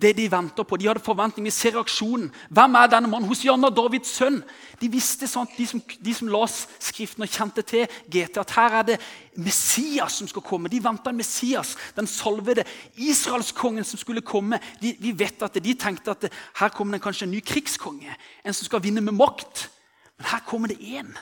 Det 0.00 0.14
de 0.16 0.30
venter 0.32 0.64
på. 0.64 0.76
De 0.80 0.86
hadde 0.88 1.02
forventning. 1.04 1.44
Vi 1.44 1.52
ser 1.52 1.74
reaksjonen. 1.76 2.30
Hvem 2.48 2.76
er 2.80 2.88
denne 2.88 3.08
mannen? 3.10 3.28
Hos 3.28 3.44
Janna 3.44 3.68
Davids 3.68 4.14
sønn. 4.16 4.38
De 4.80 4.88
visste 4.88 5.28
sånn, 5.28 5.48
de 5.58 5.66
som, 5.68 5.82
de 5.82 6.14
som 6.16 6.30
las 6.32 6.62
Skriften 6.80 7.26
og 7.26 7.32
kjente 7.32 7.64
til 7.68 7.84
GT, 8.08 8.40
at 8.40 8.54
her 8.56 8.76
er 8.80 8.86
det 8.92 8.98
Messias 9.36 10.16
som 10.20 10.28
skal 10.30 10.44
komme. 10.46 10.72
De 10.72 10.80
venta 10.82 11.12
en 11.12 11.20
Messias, 11.20 11.74
den 11.96 12.08
salvede 12.08 12.64
israelskongen 12.96 13.84
som 13.84 14.00
skulle 14.00 14.24
komme. 14.24 14.60
De, 14.80 14.94
vi 15.00 15.12
vet 15.12 15.44
at 15.44 15.60
de 15.60 15.76
tenkte 15.76 16.16
at 16.16 16.30
her 16.62 16.72
kommer 16.72 16.96
det 16.96 17.04
kanskje 17.04 17.28
en 17.28 17.34
ny 17.36 17.44
krigskonge. 17.44 18.16
En 18.44 18.56
som 18.56 18.68
skal 18.68 18.82
vinne 18.84 19.04
med 19.04 19.18
makt. 19.20 19.68
Men 20.16 20.32
her 20.32 20.48
kommer 20.48 20.72
det 20.72 20.80
én 20.80 21.12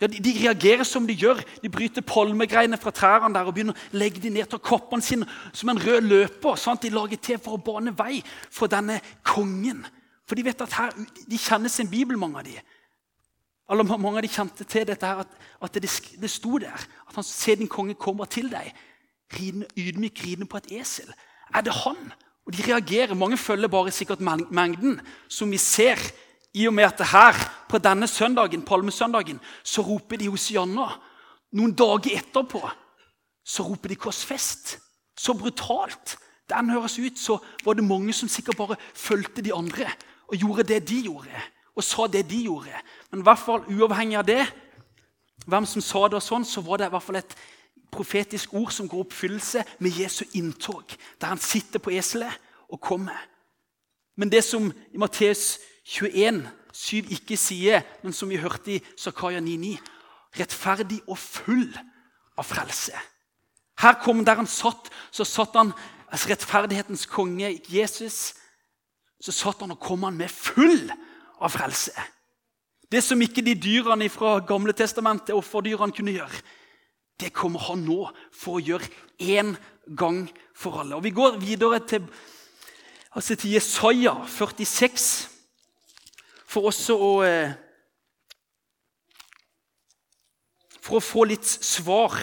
ja, 0.00 0.06
de, 0.06 0.20
de, 0.22 0.32
reagerer 0.38 0.86
som 0.86 1.06
de 1.06 1.16
gjør. 1.18 1.40
De 1.62 1.70
bryter 1.70 2.04
palmegreiene 2.06 2.78
fra 2.78 2.92
trærne 2.94 3.34
der 3.34 3.48
og 3.48 3.54
begynner 3.56 3.74
å 3.74 3.98
legge 3.98 4.22
de 4.22 4.30
ned 4.30 4.46
til 4.50 4.62
koppene 4.62 5.02
sine 5.02 5.26
som 5.52 5.72
en 5.72 5.80
rød 5.82 6.06
løper. 6.06 6.58
Sant? 6.60 6.84
De 6.86 6.94
lager 6.94 7.18
til 7.22 7.40
for 7.42 7.58
å 7.58 7.62
bane 7.62 7.94
vei 7.98 8.20
for 8.46 8.70
denne 8.70 9.00
kongen. 9.26 9.82
For 10.28 10.38
de 10.38 10.44
vet 10.46 10.62
at 10.62 10.76
her, 10.76 10.94
de 11.26 11.40
kjenner 11.40 11.72
sin 11.72 11.90
bibel, 11.90 12.18
mange 12.20 12.38
av 12.38 12.46
de. 12.46 12.54
Eller 13.68 13.84
mange 13.88 14.20
av 14.20 14.24
de 14.24 14.30
kjente 14.32 14.64
til 14.64 14.86
dette 14.88 15.08
her, 15.08 15.24
at, 15.24 15.34
at 15.64 15.74
det, 15.74 15.90
det, 16.20 16.30
sto 16.30 16.60
der. 16.62 16.86
At 17.08 17.18
han 17.18 17.26
ser 17.26 17.58
din 17.60 17.68
konge 17.68 17.98
kommer 17.98 18.28
til 18.30 18.52
deg. 18.52 18.70
Ridende, 19.34 19.66
ydmyk 19.76 20.22
ridende 20.24 20.48
på 20.48 20.60
et 20.62 20.70
esel. 20.78 21.10
Er 21.52 21.66
det 21.66 21.74
han? 21.82 21.98
Og 22.46 22.54
de 22.54 22.64
reagerer. 22.64 23.18
Mange 23.18 23.36
følger 23.36 23.68
bare 23.68 23.92
sikkert 23.92 24.22
mengden, 24.22 25.00
som 25.28 25.50
vi 25.50 25.58
ser 25.60 26.00
i 26.54 26.66
og 26.66 26.74
med 26.74 26.84
at 26.84 27.06
her, 27.10 27.36
på 27.68 27.78
denne 27.78 28.06
søndagen, 28.08 28.62
palmesøndagen 28.62 29.40
så 29.62 29.82
roper 29.84 30.16
de 30.16 30.30
Hosianna. 30.30 30.88
Noen 31.52 31.74
dager 31.76 32.16
etterpå 32.16 32.62
så 33.44 33.64
roper 33.66 33.92
de 33.92 33.96
korsfest. 34.00 34.78
Så 35.18 35.34
brutalt. 35.34 36.16
Den 36.48 36.70
høres 36.70 36.98
ut 36.98 37.18
så 37.20 37.36
var 37.64 37.76
det 37.76 37.84
mange 37.84 38.12
som 38.16 38.28
sikkert 38.28 38.56
bare 38.56 38.78
fulgte 38.94 39.44
de 39.44 39.52
andre 39.54 39.90
og 40.28 40.36
gjorde 40.36 40.64
det 40.70 40.80
de 40.88 41.02
gjorde. 41.08 41.44
Og 41.76 41.84
sa 41.84 42.06
det 42.06 42.24
de 42.30 42.42
gjorde. 42.46 42.80
Men 43.10 43.20
i 43.20 43.26
hvert 43.26 43.44
fall 43.44 43.68
uavhengig 43.68 44.18
av 44.18 44.26
det, 44.26 44.42
hvem 45.46 45.66
som 45.66 45.82
sa 45.84 46.08
det, 46.08 46.18
og 46.18 46.24
sånn, 46.24 46.44
så 46.44 46.60
var 46.64 46.80
det 46.80 46.88
i 46.88 46.92
hvert 46.92 47.04
fall 47.04 47.20
et 47.20 47.36
profetisk 47.92 48.54
ord 48.58 48.72
som 48.74 48.88
går 48.88 49.06
oppfyllelse 49.06 49.62
med 49.78 50.00
Jesu 50.00 50.24
inntog. 50.36 50.96
Der 51.20 51.32
han 51.32 51.40
sitter 51.40 51.80
på 51.80 51.94
eselet 51.96 52.34
og 52.68 52.80
kommer. 52.80 53.16
Men 54.16 54.32
det 54.32 54.42
som 54.44 54.66
i 54.92 54.98
Matteus 54.98 55.58
21, 55.88 56.42
7 56.72 57.12
ikke 57.16 57.36
sier, 57.40 57.84
men 58.02 58.12
som 58.12 58.28
vi 58.28 58.40
hørte 58.40 58.76
i 58.76 58.82
Zakaria 58.98 59.40
9,9. 59.40 59.78
Rettferdig 60.38 60.98
og 61.08 61.16
full 61.16 61.70
av 62.36 62.44
frelse. 62.44 62.92
Her 63.80 63.96
kom 64.02 64.20
der 64.26 64.36
han 64.36 64.50
satt, 64.50 64.90
så 65.10 65.24
satt 65.24 65.56
han 65.56 65.72
altså 66.10 66.32
rettferdighetens 66.32 67.06
konge, 67.08 67.54
Jesus. 67.72 68.34
Så 69.22 69.32
satt 69.32 69.64
han 69.64 69.72
og 69.72 69.80
kom 69.80 70.04
han 70.04 70.18
med 70.18 70.30
full 70.30 70.90
av 71.40 71.54
frelse. 71.54 71.94
Det 72.88 73.00
som 73.04 73.20
ikke 73.20 73.44
de 73.44 73.56
dyrene 73.56 74.08
fra 74.12 74.38
Gamle 74.44 74.74
testamentet, 74.76 75.36
offerdyrene, 75.36 75.94
kunne 75.94 76.14
gjøre, 76.16 76.44
det 77.18 77.32
kommer 77.34 77.64
han 77.68 77.82
nå 77.84 78.04
for 78.32 78.58
å 78.58 78.62
gjøre 78.62 78.88
én 79.18 79.56
gang 79.98 80.26
for 80.54 80.80
alle. 80.80 80.96
Og 80.96 81.04
Vi 81.04 81.16
går 81.16 81.40
videre 81.40 81.80
til, 81.80 82.04
altså 83.12 83.36
til 83.36 83.56
Jesaja 83.56 84.14
46 84.28 85.37
for 86.48 86.70
også 86.70 86.96
å 86.96 87.14
eh, 87.26 87.56
For 90.78 90.96
å 90.96 91.04
få 91.04 91.26
litt 91.28 91.44
svar 91.44 92.14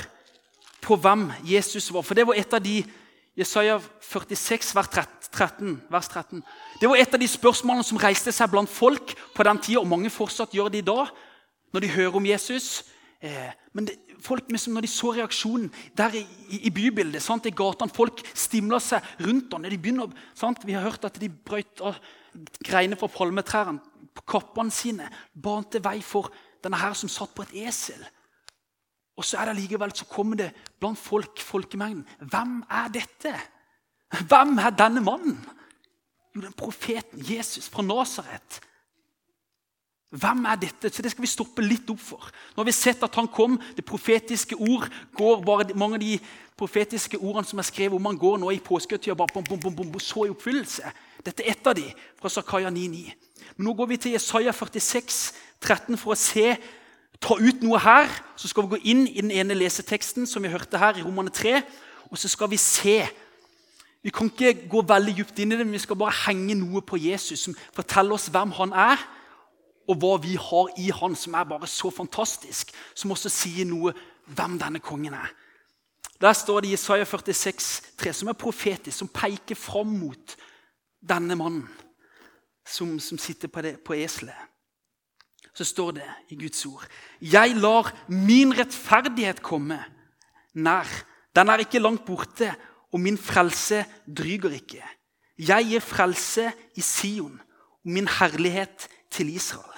på 0.81 0.95
hvem 0.97 1.27
Jesus 1.45 1.91
var. 1.93 2.01
For 2.01 2.17
det 2.17 2.23
var 2.25 2.37
et 2.39 2.53
av 2.55 2.63
de 2.63 2.79
Jesaja 3.37 3.75
46, 4.01 4.71
vers 4.73 4.89
13, 4.89 5.75
vers 5.91 6.07
13. 6.09 6.41
Det 6.81 6.89
var 6.89 6.97
et 6.97 7.13
av 7.13 7.21
de 7.21 7.27
spørsmålene 7.29 7.85
som 7.85 7.99
reiste 8.01 8.33
seg 8.33 8.49
blant 8.49 8.71
folk 8.71 9.13
på 9.35 9.45
den 9.45 9.61
tida, 9.61 9.83
og 9.83 9.91
mange 9.91 10.09
fortsatt 10.09 10.55
gjør 10.55 10.71
det 10.73 10.81
i 10.81 10.87
dag 10.87 11.11
når 11.75 11.85
de 11.85 11.93
hører 11.93 12.17
om 12.17 12.25
Jesus. 12.25 12.69
Eh, 13.21 13.51
men 13.75 13.89
det, 13.89 13.99
folk 14.23 14.49
når 14.49 14.85
de 14.87 14.91
så 14.91 15.11
reaksjonen 15.13 15.69
der 15.97 16.15
i, 16.17 16.25
i, 16.61 16.71
bybildet, 16.73 17.23
sant, 17.23 17.45
i 17.45 17.53
gatene 17.53 17.93
Folk 17.93 18.23
stimla 18.33 18.79
seg 18.83 19.03
rundt 19.25 19.53
ham. 19.53 19.67
De 19.67 19.77
begynner, 19.77 20.13
sant, 20.33 20.63
vi 20.65 20.73
har 20.73 20.87
hørt 20.87 21.05
at 21.05 21.19
de 21.21 21.29
brøt 21.29 21.83
av 21.83 21.99
greiner 22.65 22.99
fra 22.99 23.11
palmetrærne 23.11 23.93
kappene 24.21 24.71
sine. 24.71 25.09
Bante 25.33 25.83
vei 25.83 25.99
for 26.01 26.31
denne 26.63 26.79
her 26.79 26.93
som 26.93 27.11
satt 27.11 27.35
på 27.35 27.43
et 27.43 27.55
esel. 27.67 28.05
Og 29.15 29.25
så 29.25 29.39
er 29.39 29.49
det 29.49 29.59
likevel 29.61 29.93
så 29.95 30.07
kommer 30.11 30.39
det 30.39 30.51
blant 30.79 30.99
folk, 30.99 31.39
folkemengden. 31.39 32.05
Hvem 32.19 32.63
er 32.69 32.87
dette? 32.91 33.33
Hvem 34.27 34.57
er 34.59 34.75
denne 34.75 35.03
mannen? 35.03 35.37
Jo, 36.35 36.41
den 36.41 36.53
profeten 36.53 37.23
Jesus 37.23 37.69
fra 37.71 37.83
Nasaret. 37.83 38.59
Hvem 40.15 40.45
er 40.45 40.55
dette? 40.55 40.89
Så 40.89 41.01
Det 41.01 41.11
skal 41.11 41.21
vi 41.21 41.27
stoppe 41.27 41.61
litt 41.61 41.89
opp 41.89 41.99
for. 41.99 42.31
Nå 42.55 42.61
har 42.61 42.67
vi 42.67 42.75
sett 42.75 43.03
at 43.03 43.15
han 43.15 43.27
kom. 43.27 43.57
Det 43.75 43.85
profetiske 43.85 44.55
ord 44.55 44.87
går 45.15 45.41
bare, 45.43 45.73
Mange 45.75 45.95
av 45.95 46.03
de 46.03 46.19
profetiske 46.57 47.17
ordene 47.17 47.47
som 47.47 47.59
er 47.59 47.67
skrevet 47.67 47.95
om 47.95 48.05
han 48.05 48.17
går 48.17 48.37
nå 48.37 48.51
i 48.51 48.59
påsketida, 48.59 49.15
bare 49.15 49.33
bom, 49.33 49.43
bom, 49.43 49.59
bom, 49.59 49.75
bom, 49.75 49.99
så 49.99 50.25
i 50.25 50.29
oppfyllelse. 50.31 50.91
Dette 51.25 51.43
er 51.43 51.51
ett 51.51 51.67
av 51.67 51.75
de 51.75 51.87
fra 52.19 52.29
Zakaria 52.29 52.69
9,9. 52.69 53.11
Men 53.55 53.69
nå 53.69 53.73
går 53.73 53.87
vi 53.93 53.97
til 53.97 54.15
Jesaja 54.15 54.51
46, 54.51 55.33
13 55.63 55.97
for 55.97 56.13
å 56.13 56.19
se 56.19 56.55
ta 57.23 57.37
ut 57.39 57.63
noe 57.63 57.79
her. 57.79 58.09
Så 58.35 58.51
skal 58.51 58.65
vi 58.65 58.75
gå 58.75 58.81
inn 58.91 59.05
i 59.07 59.21
den 59.21 59.31
ene 59.31 59.57
leseteksten 59.57 60.27
som 60.27 60.43
vi 60.43 60.51
hørte 60.51 60.79
her, 60.81 60.97
i 60.99 61.05
Romane 61.05 61.31
3. 61.33 61.61
Og 62.11 62.19
så 62.19 62.31
skal 62.31 62.51
vi 62.51 62.59
se. 62.61 62.99
Vi 64.03 64.13
kan 64.13 64.29
ikke 64.29 64.67
gå 64.69 64.83
veldig 64.85 65.15
dypt 65.17 65.39
inn 65.41 65.55
i 65.55 65.57
det, 65.57 65.65
men 65.65 65.77
vi 65.77 65.81
skal 65.81 65.97
bare 65.97 66.17
henge 66.25 66.57
noe 66.59 66.83
på 66.85 66.99
Jesus, 67.01 67.47
som 67.47 67.55
forteller 67.73 68.19
oss 68.19 68.27
hvem 68.29 68.51
han 68.59 68.75
er, 68.77 69.01
og 69.89 69.97
hva 70.01 70.11
vi 70.21 70.35
har 70.37 70.75
i 70.81 70.91
han, 70.93 71.15
som 71.17 71.33
er 71.37 71.47
bare 71.49 71.69
så 71.69 71.89
fantastisk. 71.93 72.73
Som 72.93 73.15
også 73.15 73.31
sier 73.33 73.65
noe 73.69 73.95
hvem 74.35 74.59
denne 74.61 74.81
kongen 74.83 75.15
er. 75.15 75.31
Der 76.21 76.33
står 76.33 76.63
det 76.63 76.69
i 76.69 76.77
Isaiah 76.77 77.07
46, 77.07 77.95
3, 77.97 78.13
som 78.13 78.29
er 78.31 78.37
profetisk, 78.39 78.97
som 78.97 79.11
peker 79.11 79.57
fram 79.57 79.95
mot 79.99 80.37
denne 81.05 81.35
mannen 81.37 81.65
som, 82.65 82.99
som 82.99 83.17
sitter 83.21 83.47
på, 83.47 83.61
det, 83.61 83.77
på 83.85 83.93
eselet 83.93 84.51
så 85.55 85.63
står 85.63 85.95
det 85.99 86.07
i 86.33 86.37
Guds 86.39 86.65
ord 86.67 86.85
Jeg 87.21 87.55
lar 87.55 87.91
min 88.11 88.51
rettferdighet 88.55 89.41
komme 89.45 89.79
nær. 90.55 90.89
Den 91.35 91.51
er 91.51 91.63
ikke 91.63 91.83
langt 91.83 92.05
borte, 92.07 92.53
og 92.91 93.01
min 93.03 93.17
frelse 93.19 93.83
dryger 94.07 94.55
ikke. 94.55 94.83
Jeg 95.35 95.67
gir 95.67 95.83
frelse 95.83 96.51
i 96.79 96.83
Sion 96.83 97.35
og 97.35 97.91
min 97.91 98.07
herlighet 98.07 98.87
til 99.11 99.33
Israel. 99.35 99.71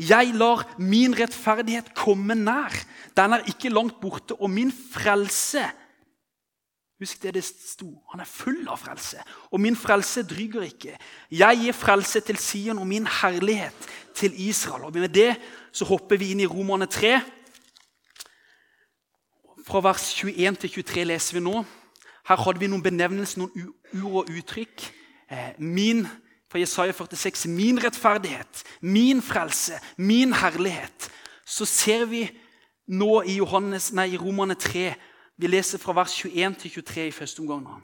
Jeg 0.00 0.32
lar 0.34 0.64
min 0.80 1.12
rettferdighet 1.12 1.92
komme 1.94 2.34
nær. 2.34 2.72
Den 3.16 3.36
er 3.36 3.44
ikke 3.48 3.72
langt 3.72 4.00
borte, 4.00 4.34
og 4.40 4.50
min 4.50 4.72
frelse 4.72 5.66
Husk 7.02 7.22
det 7.22 7.34
det 7.34 7.42
sto. 7.42 7.88
Han 8.12 8.20
er 8.22 8.28
full 8.30 8.60
av 8.70 8.78
frelse. 8.78 9.18
Og 9.50 9.58
min 9.60 9.74
frelse 9.74 10.22
dryger 10.22 10.62
ikke. 10.62 10.94
Jeg 11.34 11.58
gir 11.58 11.74
frelse 11.74 12.20
til 12.22 12.38
Sion 12.38 12.78
og 12.78 12.86
min 12.86 13.08
herlighet 13.10 13.88
til 14.14 14.36
Israel. 14.38 14.84
Og 14.86 14.94
Med 14.94 15.08
det 15.08 15.34
så 15.72 15.84
hopper 15.84 16.16
vi 16.16 16.30
inn 16.30 16.44
i 16.44 16.46
Romerne 16.46 16.86
3. 16.86 17.20
Fra 19.66 19.82
vers 19.82 20.14
21 20.14 20.54
til 20.62 20.70
23 20.70 21.04
leser 21.10 21.40
vi 21.40 21.42
nå. 21.42 21.64
Her 22.28 22.38
hadde 22.38 22.62
vi 22.62 22.70
noen 22.70 22.86
benevnelser, 22.86 23.42
noen 23.42 24.06
ord 24.06 24.22
og 24.22 24.30
uttrykk. 24.38 24.86
Eh, 25.26 25.52
min, 25.58 26.06
fra 26.50 26.62
Jesaja 26.62 26.92
46, 26.94 27.48
min 27.50 27.82
rettferdighet, 27.82 28.62
min 28.80 29.22
frelse, 29.22 29.80
min 29.96 30.32
herlighet. 30.32 31.10
Så 31.46 31.66
ser 31.66 32.04
vi 32.04 32.28
nå 32.86 33.22
i, 33.26 33.40
Johannes, 33.42 33.90
nei, 33.92 34.12
i 34.14 34.20
Romerne 34.20 34.54
3 34.54 34.92
Vi 35.36 35.48
leser 35.48 35.80
fra 35.80 35.94
vers 35.96 36.14
21 36.24 36.58
til 36.60 36.70
23 36.82 37.06
i 37.06 37.14
første 37.14 37.40
omgang. 37.40 37.82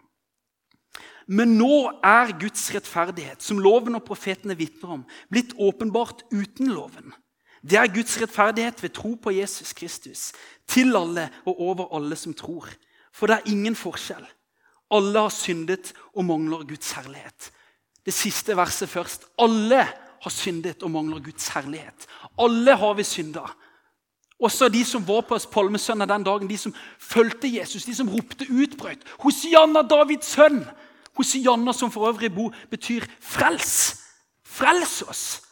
Men 1.29 1.59
nå 1.59 2.01
er 2.05 2.33
Guds 2.41 2.71
rettferdighet, 2.73 3.43
som 3.45 3.61
loven 3.61 3.99
og 3.99 4.07
profetene 4.09 4.57
vitner 4.57 4.95
om, 4.97 5.03
blitt 5.29 5.53
åpenbart 5.61 6.25
uten 6.33 6.73
loven. 6.73 7.13
Det 7.61 7.77
er 7.77 7.91
Guds 7.93 8.17
rettferdighet 8.21 8.83
ved 8.83 8.95
tro 8.97 9.13
på 9.21 9.35
Jesus 9.37 9.75
Kristus, 9.77 10.33
til 10.69 10.97
alle 10.97 11.29
og 11.45 11.61
over 11.61 11.89
alle 11.99 12.17
som 12.17 12.33
tror. 12.35 12.69
For 13.13 13.29
det 13.29 13.39
er 13.39 13.53
ingen 13.53 13.77
forskjell. 13.77 14.25
Alle 14.95 15.21
har 15.21 15.35
syndet 15.35 15.93
og 16.15 16.25
mangler 16.25 16.65
Guds 16.65 16.93
herlighet. 16.97 17.51
Det 18.07 18.15
siste 18.15 18.57
verset 18.57 18.89
først. 18.89 19.27
Alle 19.39 19.83
har 20.23 20.33
syndet 20.33 20.83
og 20.83 20.95
mangler 20.95 21.21
Guds 21.21 21.49
herlighet. 21.53 22.07
Alle 22.41 22.77
har 22.77 22.95
vi 22.97 23.05
synda. 23.05 23.45
Også 24.39 24.69
de 24.71 24.85
som 24.85 25.03
var 25.07 25.25
på 25.27 25.39
palmesøndag 25.51 26.09
den 26.09 26.25
dagen, 26.25 26.51
de 26.51 26.59
som 26.59 26.75
fulgte 26.99 27.51
Jesus, 27.51 27.85
de 27.85 27.95
som 27.95 28.09
ropte 28.09 28.47
utbrøyt. 28.51 29.03
Hosianna, 29.19 29.83
Davids 29.83 30.27
sønn! 30.27 30.63
Hosianna, 31.19 31.73
som 31.73 31.91
for 31.91 32.09
øvrig 32.09 32.31
betyr 32.71 33.05
'frels'. 33.21 33.99
Frels 34.45 35.03
oss! 35.03 35.43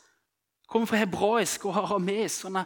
Kommer 0.69 0.87
fra 0.87 0.97
hebraisk 0.97 1.65
og 1.65 1.77
arameisk. 1.77 2.41
Sånn 2.41 2.63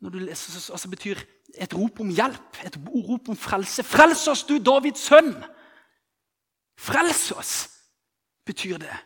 når 0.00 0.10
du 0.10 0.18
leser, 0.18 0.52
så 0.52 0.72
altså 0.72 0.88
betyr 0.88 1.18
et 1.58 1.74
rop 1.74 2.00
om 2.00 2.08
hjelp, 2.08 2.56
et 2.64 2.78
rop 2.86 3.28
om 3.28 3.36
frelse. 3.36 3.82
'Frels 3.82 4.28
oss, 4.28 4.44
du 4.44 4.58
Davids 4.58 5.00
sønn!' 5.00 5.44
Frels 6.78 7.32
oss, 7.32 7.68
betyr 8.46 8.78
det. 8.78 8.96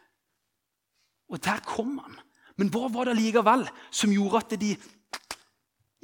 Og 1.28 1.44
der 1.44 1.58
kom 1.66 1.98
han. 1.98 2.20
Men 2.56 2.68
hva 2.70 2.86
var 2.92 3.08
det 3.08 3.16
likevel 3.18 3.64
som 3.90 4.12
gjorde 4.14 4.36
at 4.44 4.60
de 4.60 4.76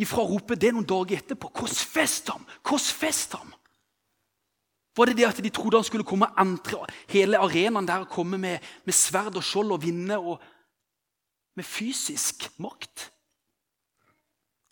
ifra 0.01 0.25
ropet 0.27 0.61
det 0.61 0.73
noen 0.75 0.89
dager 0.89 1.21
etterpå? 1.21 1.53
Korsfest 1.61 2.33
ham! 2.33 2.47
Korsfest 2.67 3.37
ham! 3.39 3.53
Var 4.97 5.07
det 5.07 5.17
det 5.21 5.29
at 5.29 5.39
de 5.45 5.53
trodde 5.55 5.79
han 5.79 5.87
skulle 5.87 6.05
komme 6.05 6.27
og 6.27 6.41
entre 6.43 6.83
hele 7.09 7.39
arenaen 7.39 7.87
der 7.89 8.05
og 8.05 8.11
komme 8.11 8.39
med, 8.39 8.59
med 8.85 8.95
sverd 8.97 9.39
og 9.39 9.45
skjold 9.47 9.73
og 9.73 9.83
vinne 9.85 10.19
og 10.19 10.41
med 11.57 11.65
fysisk 11.65 12.49
makt? 12.59 13.11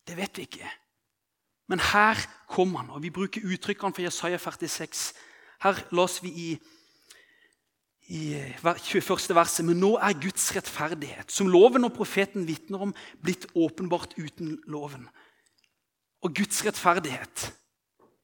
Det 0.09 0.17
vet 0.17 0.37
vi 0.37 0.49
ikke. 0.49 0.71
Men 1.69 1.81
her 1.85 2.17
kom 2.49 2.75
han, 2.75 2.91
og 2.91 3.03
vi 3.05 3.13
bruker 3.13 3.45
uttrykkene 3.45 3.95
fra 3.95 4.07
Jesaja 4.07 4.39
46. 4.41 5.13
Her 5.63 5.81
las 5.93 6.23
vi 6.23 6.29
i, 6.33 6.49
i 8.09 8.21
21. 8.65 9.35
verset. 9.37 9.67
Men 9.69 9.81
nå 9.83 9.95
er 10.01 10.17
Guds 10.17 10.49
rettferdighet, 10.57 11.33
som 11.33 11.51
loven 11.53 11.85
og 11.85 11.93
profeten 11.93 12.49
vitner 12.49 12.89
om, 12.89 12.95
blitt 13.21 13.47
åpenbart 13.55 14.17
uten 14.17 14.57
loven. 14.67 15.09
Og 16.25 16.35
Guds 16.35 16.65
rettferdighet 16.67 17.49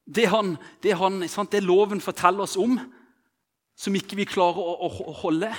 det, 0.05 0.27
han, 0.29 0.55
det, 0.83 0.93
han, 0.99 1.23
det 1.51 1.63
loven 1.63 2.01
forteller 2.01 2.45
oss 2.45 2.57
om, 2.61 2.77
som 3.75 3.95
ikke 3.97 4.19
vi 4.19 4.27
klarer 4.29 4.61
å, 4.61 4.87
å, 4.87 5.13
holde 5.23 5.49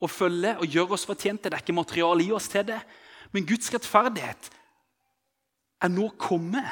og 0.00 0.10
følge 0.10 0.54
og 0.58 0.72
gjøre 0.72 0.96
oss 0.96 1.06
fortjent 1.08 1.42
til. 1.42 1.52
Det 1.52 1.58
er 1.58 1.64
ikke 1.66 1.76
materiale 1.76 2.24
i 2.24 2.32
oss 2.32 2.48
til 2.50 2.64
det. 2.66 2.78
Men 3.34 3.46
Guds 3.46 3.68
rettferdighet 3.74 4.48
er 5.84 5.92
nå 5.92 6.08
kommet. 6.18 6.64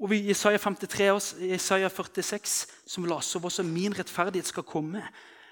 Og 0.00 0.14
I 0.16 0.22
Isaiah 0.32 0.62
53 0.62 1.10
og 1.12 1.20
Isaiah 1.44 1.92
46 1.92 2.56
som 2.88 3.04
oss 3.12 3.34
over, 3.36 3.52
så 3.52 3.66
min 3.66 3.92
rettferdighet 3.96 4.48
skal 4.48 4.64
komme. 4.64 5.04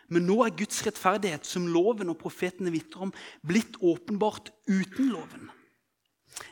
Men 0.08 0.24
nå 0.24 0.40
er 0.46 0.56
Guds 0.56 0.80
rettferdighet, 0.86 1.44
som 1.44 1.68
loven 1.68 2.08
og 2.08 2.16
profetene 2.22 2.72
vitner 2.72 3.10
om, 3.10 3.12
blitt 3.44 3.76
åpenbart 3.84 4.48
uten 4.70 5.12
loven. 5.12 5.50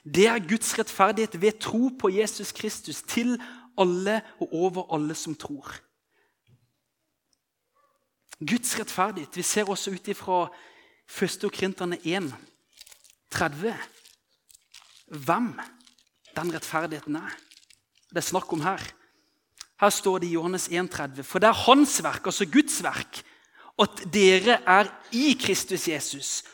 Det 0.04 0.26
er 0.26 0.48
Guds 0.48 0.78
rettferdighet 0.78 1.40
ved 1.40 1.58
tro 1.60 1.90
på 1.98 2.08
Jesus 2.08 2.52
Kristus 2.52 3.02
til 3.02 3.36
alle 3.78 4.20
og 4.40 4.52
over 4.52 4.94
alle 4.94 5.14
som 5.14 5.34
tror. 5.34 5.74
Guds 8.38 8.78
rettferdighet. 8.78 9.36
Vi 9.36 9.42
ser 9.42 9.68
også 9.70 9.90
ut 9.90 10.08
ifra 10.08 10.46
1. 11.22 11.38
Korinterne 11.52 11.98
1, 12.04 12.34
30. 13.30 13.76
Hvem 15.06 15.52
den 16.36 16.54
rettferdigheten 16.54 17.16
er. 17.16 17.36
Det 18.10 18.20
er 18.20 18.30
snakk 18.30 18.52
om 18.52 18.60
her. 18.60 18.82
Her 19.80 19.90
står 19.92 20.18
det 20.18 20.28
i 20.28 20.36
Johannes 20.36 20.68
1, 20.68 20.90
30. 20.90 21.24
For 21.24 21.38
det 21.38 21.48
er 21.48 21.64
hans 21.66 22.02
verk, 22.02 22.26
altså 22.26 22.46
Guds 22.48 22.82
verk, 22.82 23.22
at 23.78 24.04
dere 24.12 24.60
er 24.64 24.88
i 25.12 25.36
Kristus 25.40 25.88
Jesus 25.88 26.44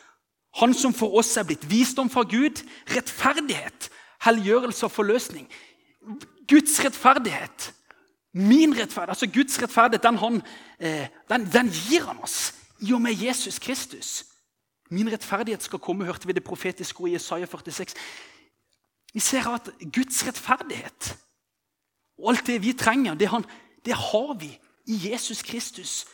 Han 0.61 0.75
som 0.75 0.94
for 0.94 1.14
oss 1.18 1.37
er 1.37 1.47
blitt 1.49 1.64
visdom 1.71 2.11
fra 2.12 2.25
Gud, 2.28 2.61
rettferdighet, 2.92 3.88
helliggjørelse 4.25 4.87
og 4.87 4.92
forløsning. 4.92 5.47
Guds 6.49 6.85
rettferdighet, 6.85 7.73
min 8.35 8.75
rettferdighet, 8.76 9.16
altså 9.16 9.30
Guds 9.32 9.62
rettferdighet, 9.62 10.02
den, 10.02 10.18
han, 10.18 10.42
eh, 10.78 11.06
den, 11.30 11.47
den 11.52 11.73
gir 11.73 12.04
han 12.06 12.21
oss 12.23 12.54
i 12.80 12.92
og 12.92 13.00
med 13.00 13.16
Jesus 13.16 13.59
Kristus. 13.59 14.25
Min 14.90 15.12
rettferdighet 15.12 15.62
skal 15.62 15.78
komme, 15.78 16.04
hørte 16.04 16.26
vi 16.26 16.37
det 16.37 16.44
profetiske 16.44 17.00
ordet 17.00 17.12
i 17.12 17.16
Isaiah 17.16 17.49
46. 17.49 17.94
Vi 19.12 19.21
ser 19.21 19.49
at 19.49 19.71
Guds 19.92 20.26
rettferdighet 20.26 21.16
og 22.23 22.30
alt 22.30 22.47
det 22.47 22.61
vi 22.62 22.73
trenger, 22.73 23.14
det, 23.14 23.28
han, 23.28 23.44
det 23.85 23.94
har 23.94 24.35
vi 24.38 24.52
i 24.87 24.99
Jesus 25.11 25.42
Kristus 25.42 26.06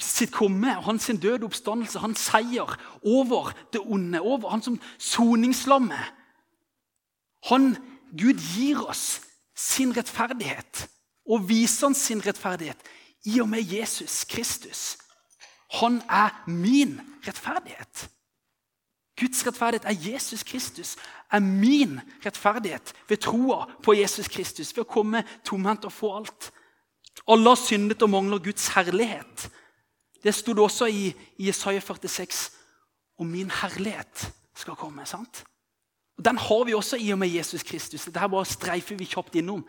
sitt 0.00 0.32
komme, 0.32 0.74
hans 0.82 1.10
døde 1.22 1.44
oppstandelse, 1.44 1.98
hans 1.98 2.20
seier 2.20 2.76
over 3.04 3.52
det 3.72 3.80
onde, 3.80 4.20
over 4.20 4.50
han 4.50 4.62
som 4.62 4.80
soningslamme. 4.98 5.98
Han, 7.50 7.76
Gud 8.18 8.40
gir 8.54 8.82
oss 8.88 9.20
sin 9.56 9.96
rettferdighet 9.96 10.88
og 11.28 11.48
viser 11.48 11.86
han 11.90 11.96
sin 11.96 12.22
rettferdighet 12.24 12.82
i 13.24 13.40
og 13.40 13.48
med 13.48 13.62
Jesus 13.62 14.24
Kristus. 14.24 14.98
Han 15.80 16.02
er 16.10 16.42
min 16.46 17.00
rettferdighet. 17.26 18.08
Guds 19.20 19.46
rettferdighet 19.46 19.86
er 19.86 20.12
Jesus 20.12 20.42
Kristus, 20.42 20.96
er 21.32 21.38
min 21.38 22.00
rettferdighet 22.24 22.94
ved 23.08 23.16
troa 23.16 23.66
på 23.82 23.94
Jesus 23.94 24.28
Kristus, 24.28 24.72
ved 24.76 24.84
å 24.84 24.92
komme 24.92 25.22
tomhendt 25.44 25.84
og 25.84 25.92
få 25.92 26.12
alt. 26.16 26.50
Alle 27.28 27.52
har 27.52 27.60
syndet 27.60 28.02
og 28.02 28.10
mangler 28.10 28.42
Guds 28.42 28.68
herlighet. 28.74 29.50
Det 30.22 30.34
sto 30.34 30.52
det 30.52 30.62
også 30.62 30.86
i, 30.86 31.12
Jesaja 31.38 31.80
46. 31.80 32.50
Og 33.18 33.26
min 33.26 33.50
herlighet 33.50 34.32
skal 34.54 34.74
komme. 34.74 35.06
sant? 35.06 35.44
Og 36.18 36.24
Den 36.24 36.38
har 36.38 36.64
vi 36.64 36.74
også 36.74 36.96
i 36.96 37.10
og 37.12 37.18
med 37.18 37.28
Jesus 37.28 37.62
Kristus. 37.62 38.04
Dette 38.04 38.28
bare 38.28 38.46
streifer 38.46 38.96
vi 38.96 39.04
kjapt 39.04 39.34
innom. 39.34 39.66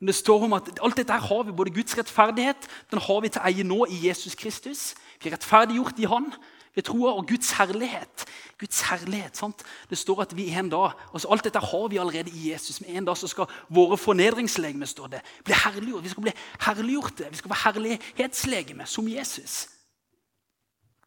Men 0.00 0.06
det 0.06 0.14
står 0.14 0.44
om 0.44 0.52
at 0.52 0.68
Alt 0.82 0.96
dette 0.96 1.12
har 1.12 1.42
vi, 1.42 1.52
både 1.52 1.70
Guds 1.70 1.98
rettferdighet 1.98 2.68
den 2.90 2.98
har 2.98 3.20
vi 3.20 3.28
til 3.28 3.40
eie 3.44 3.64
nå 3.64 3.86
i 3.88 4.08
Jesus 4.08 4.34
Kristus. 4.34 4.94
Vi 5.22 5.30
er 5.30 5.32
rettferdiggjort 5.32 5.98
i 5.98 6.04
Han 6.04 6.32
ved 6.74 6.84
troa 6.84 7.14
og 7.16 7.28
Guds 7.28 7.50
herlighet. 7.56 8.26
Guds 8.60 8.80
herlighet, 8.80 9.36
sant? 9.36 9.62
Det 9.90 9.98
står 9.98 10.20
at 10.22 10.36
vi 10.36 10.50
en 10.52 10.68
dag 10.68 10.92
altså 11.12 11.28
Alt 11.32 11.44
dette 11.44 11.58
har 11.58 11.88
vi 11.88 11.96
allerede 11.96 12.30
i 12.30 12.52
Jesus. 12.52 12.80
Men 12.80 12.96
en 12.96 13.04
dag 13.04 13.16
så 13.16 13.26
skal 13.26 13.46
våre 13.68 13.96
fornedringslegeme 13.96 14.86
stå 14.86 15.06
det, 15.06 15.22
bli 15.44 15.54
herliggjort. 15.54 16.04
Vi 16.04 16.08
skal 16.08 16.22
bli 16.22 16.32
herliggjorte. 16.60 17.30
Vi 17.30 17.36
skal 17.36 17.50
være 17.50 17.64
herlighetslegeme 17.64 18.86
som 18.86 19.08
Jesus. 19.08 19.75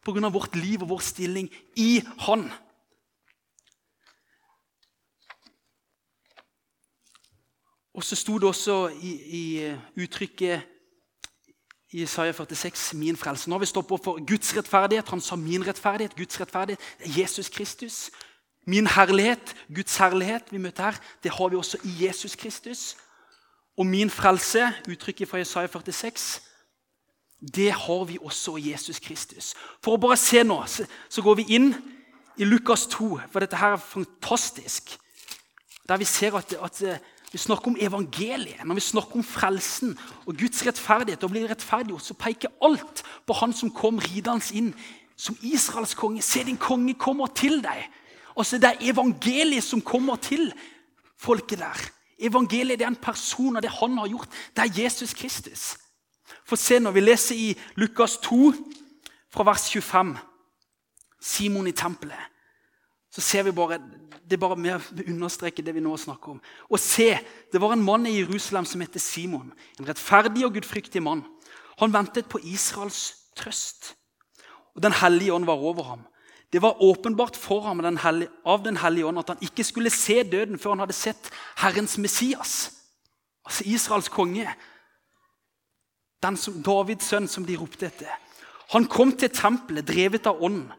Av 0.06 0.32
vårt 0.32 0.56
liv 0.56 0.82
og 0.82 0.88
vår 0.88 1.02
stilling 1.04 1.50
i 1.76 2.00
Han. 2.26 2.48
Og 7.94 8.04
så 8.04 8.16
sto 8.16 8.38
det 8.38 8.48
også 8.48 8.88
i, 9.02 9.12
i 9.40 9.44
uttrykket 10.00 10.62
i 11.92 12.02
Isaiah 12.02 12.34
46 12.34 12.94
min 12.94 13.16
frelse. 13.16 13.50
Nå 13.50 13.58
har 13.58 13.60
vi 13.60 13.66
stoppet 13.66 13.98
opp 13.98 14.04
for 14.04 14.24
Guds 14.24 14.54
rettferdighet. 14.56 15.08
Han 15.10 15.20
sa 15.20 15.36
min 15.36 15.66
rettferdighet. 15.66 16.16
Guds 16.16 16.40
rettferdighet. 16.40 16.80
Jesus 17.18 17.48
Kristus. 17.48 18.10
Min 18.66 18.86
herlighet, 18.86 19.56
Guds 19.74 19.96
herlighet 19.96 20.52
vi 20.52 20.58
møter 20.58 20.90
her, 20.90 21.00
det 21.22 21.32
har 21.32 21.48
vi 21.48 21.56
også 21.56 21.78
i 21.84 22.04
Jesus 22.04 22.36
Kristus. 22.36 22.96
Og 23.78 23.86
min 23.86 24.10
frelse, 24.10 24.72
uttrykket 24.88 25.28
fra 25.28 25.38
Isaiah 25.38 25.68
46, 25.68 26.40
det 27.40 27.72
har 27.72 28.04
vi 28.04 28.18
også 28.20 28.56
i 28.56 28.70
Jesus 28.70 29.00
Kristus. 29.00 29.54
For 29.80 29.96
å 29.96 30.00
bare 30.00 30.18
se 30.20 30.42
nå, 30.44 30.58
så 30.66 31.24
går 31.24 31.40
vi 31.40 31.46
inn 31.56 31.72
i 32.40 32.44
Lukas 32.44 32.86
2, 32.92 33.08
for 33.32 33.40
dette 33.40 33.56
her 33.56 33.76
er 33.76 33.82
fantastisk. 33.82 34.92
Der 35.88 36.00
vi 36.00 36.04
ser 36.08 36.36
at, 36.36 36.52
at 36.52 36.82
vi 37.32 37.38
snakker 37.38 37.72
om 37.72 37.78
evangeliet, 37.80 38.64
når 38.64 38.74
vi 38.74 38.84
snakker 38.84 39.20
om 39.20 39.24
frelsen 39.24 39.96
og 40.26 40.36
Guds 40.36 40.64
rettferdighet, 40.66 41.24
og 41.24 41.32
blir 41.32 41.48
rettferdiggjort, 41.50 42.04
så 42.04 42.18
peker 42.18 42.52
alt 42.64 43.04
på 43.26 43.36
han 43.40 43.56
som 43.56 43.72
kom 43.72 44.00
ridende 44.02 44.56
inn 44.56 44.72
som 45.20 45.36
Israels 45.44 45.94
konge. 45.94 46.22
Se, 46.24 46.44
din 46.44 46.60
konge 46.60 46.94
kommer 46.98 47.32
til 47.36 47.60
deg. 47.64 47.86
Altså, 48.36 48.58
Det 48.58 48.68
er 48.70 48.92
evangeliet 48.92 49.64
som 49.64 49.80
kommer 49.80 50.16
til 50.16 50.52
folket 51.16 51.58
der. 51.58 51.80
Evangeliet 52.20 52.78
det 52.78 52.84
er 52.84 52.92
en 52.92 52.96
person 52.96 53.56
og 53.56 53.62
det 53.62 53.70
han 53.70 53.98
har 53.98 54.08
gjort. 54.08 54.28
Det 54.56 54.64
er 54.64 54.82
Jesus 54.84 55.14
Kristus. 55.14 55.76
For 56.44 56.60
se 56.60 56.78
når 56.80 56.94
vi 56.96 57.04
leser 57.04 57.38
i 57.38 57.48
Lukas 57.80 58.18
2, 58.26 58.52
fra 59.30 59.46
vers 59.46 59.68
25, 59.70 60.16
Simon 61.20 61.68
i 61.70 61.76
tempelet, 61.76 62.30
så 63.10 63.22
ser 63.22 63.46
vi 63.46 63.54
bare 63.54 63.78
det 64.30 64.36
er 64.36 64.42
bare 64.44 64.54
med 64.62 64.76
å 64.78 65.04
understreke 65.10 65.62
det 65.66 65.72
vi 65.74 65.82
nå 65.82 65.96
snakker 65.98 66.36
om. 66.36 66.42
Og 66.70 66.78
se, 66.78 67.16
det 67.50 67.58
var 67.58 67.72
en 67.74 67.82
mann 67.82 68.04
i 68.06 68.20
Jerusalem 68.20 68.62
som 68.68 68.82
het 68.84 68.94
Simon. 69.02 69.48
En 69.74 69.88
rettferdig 69.88 70.44
og 70.46 70.54
gudfryktig 70.54 71.02
mann. 71.02 71.24
Han 71.82 71.90
ventet 71.90 72.28
på 72.30 72.38
Israels 72.46 73.08
trøst. 73.34 73.96
Og 74.78 74.84
Den 74.86 74.94
hellige 74.94 75.34
ånd 75.34 75.48
var 75.50 75.58
over 75.58 75.88
ham. 75.88 76.06
Det 76.52 76.62
var 76.62 76.78
åpenbart 76.78 77.36
for 77.36 77.66
ham 77.66 77.82
den 77.82 77.98
hellige, 77.98 78.30
av 78.46 78.62
Den 78.62 78.76
hellige 78.76 79.06
ånd 79.06 79.18
at 79.18 79.28
han 79.34 79.42
ikke 79.42 79.64
skulle 79.64 79.90
se 79.90 80.22
døden 80.22 80.58
før 80.58 80.76
han 80.76 80.84
hadde 80.86 80.94
sett 80.94 81.30
Herrens 81.58 81.98
Messias. 81.98 82.70
Altså 83.44 83.66
Israels 83.66 84.08
konge. 84.08 84.46
Den 86.22 86.36
som, 86.36 86.62
Davids 86.62 87.08
sønn, 87.08 87.28
som 87.28 87.46
de 87.46 87.56
ropte 87.56 87.88
etter. 87.88 88.12
Han 88.74 88.86
kom 88.86 89.12
til 89.16 89.32
tempelet 89.34 89.88
drevet 89.88 90.28
av 90.30 90.42
ånden. 90.42 90.70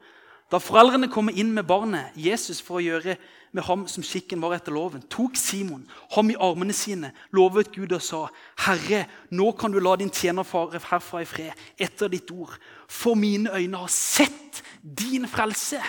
Da 0.52 0.60
foreldrene 0.60 1.08
kom 1.12 1.30
inn 1.32 1.54
med 1.56 1.64
barnet 1.68 2.16
Jesus 2.20 2.60
for 2.64 2.80
å 2.80 2.84
gjøre 2.84 3.16
med 3.56 3.64
ham 3.64 3.86
som 3.88 4.04
skikken 4.04 4.42
var 4.44 4.58
etter 4.58 4.74
loven, 4.76 5.04
tok 5.12 5.38
Simon 5.40 5.84
ham 6.16 6.32
i 6.32 6.38
armene 6.40 6.76
sine, 6.76 7.12
lovet 7.36 7.72
Gud 7.72 7.92
og 7.92 8.02
sa, 8.04 8.28
'Herre, 8.58 9.06
nå 9.32 9.52
kan 9.52 9.72
du 9.72 9.80
la 9.80 9.96
din 9.96 10.10
tjener 10.10 10.44
fare 10.44 10.80
herfra 10.80 11.22
i 11.22 11.26
fred, 11.26 11.52
etter 11.78 12.08
ditt 12.08 12.32
ord.' 12.32 12.60
For 12.88 13.16
mine 13.16 13.52
øyne 13.52 13.78
har 13.78 13.88
sett 13.88 14.64
din 14.84 15.28
frelse. 15.28 15.82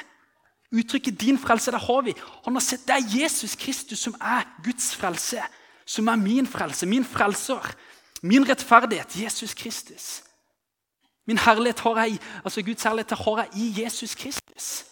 Uttrykket 0.72 1.18
'din 1.18 1.38
frelse' 1.38 1.70
det 1.70 1.80
har 1.80 2.02
vi. 2.02 2.14
Han 2.44 2.54
har 2.54 2.60
sett, 2.60 2.86
Det 2.86 2.94
er 2.94 3.20
Jesus 3.22 3.54
Kristus 3.54 3.98
som 3.98 4.14
er 4.20 4.42
Guds 4.64 4.94
frelse, 4.94 5.42
som 5.86 6.08
er 6.08 6.16
min 6.16 6.46
frelse, 6.46 6.86
min 6.86 7.04
frelser, 7.04 7.74
min 8.22 8.48
rettferdighet. 8.48 9.16
Jesus 9.16 9.54
Kristus. 9.54 10.22
Min 11.26 11.38
herlighet 11.38 11.80
har 11.80 12.04
jeg, 12.04 12.18
altså 12.44 12.62
Guds 12.62 12.82
herlighet 12.82 13.10
har 13.10 13.36
jeg 13.38 13.48
i 13.56 13.82
Jesus 13.82 14.14
Kristus. 14.14 14.84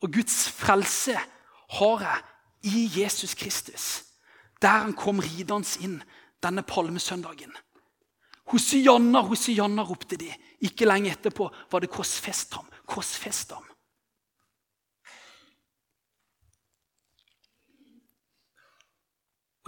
Og 0.00 0.12
Guds 0.12 0.48
frelse 0.48 1.18
har 1.70 2.00
jeg 2.00 2.22
i 2.62 2.90
Jesus 3.00 3.34
Kristus. 3.34 4.04
Der 4.62 4.68
han 4.68 4.92
kom 4.92 5.18
ridende 5.18 5.80
inn 5.80 6.02
denne 6.42 6.62
palmesøndagen. 6.62 7.52
Hosianna, 8.52 9.20
Hosianna, 9.20 9.82
ropte 9.82 10.16
de. 10.16 10.32
Ikke 10.60 10.84
lenge 10.84 11.12
etterpå 11.12 11.48
var 11.70 11.80
det 11.80 11.90
korsfest 11.90 12.54
ham. 12.54 12.66
Korsfest 12.86 13.52
ham. 13.52 13.69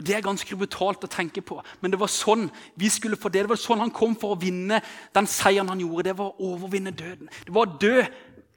Og 0.03 0.07
Det 0.09 0.17
er 0.17 0.25
ganske 0.25 0.57
brutalt 0.59 1.05
å 1.07 1.11
tenke 1.11 1.39
på, 1.47 1.61
men 1.79 1.93
det 1.93 1.99
var 2.01 2.11
sånn 2.11 2.49
vi 2.75 2.89
skulle 2.91 3.15
få 3.15 3.31
det. 3.31 3.45
Det 3.45 3.53
var 3.53 3.61
sånn 3.61 3.85
han 3.85 3.93
kom 3.95 4.17
for 4.19 4.35
å 4.35 4.41
vinne 4.41 4.81
den 5.15 5.29
seieren 5.31 5.71
han 5.71 5.79
gjorde. 5.79 6.09
Det 6.09 6.17
var 6.19 6.33
å 6.33 6.49
overvinne 6.57 6.91
døden. 6.91 7.31
Det 7.47 7.55
var 7.55 7.71
å 7.71 7.77
dø 7.79 8.03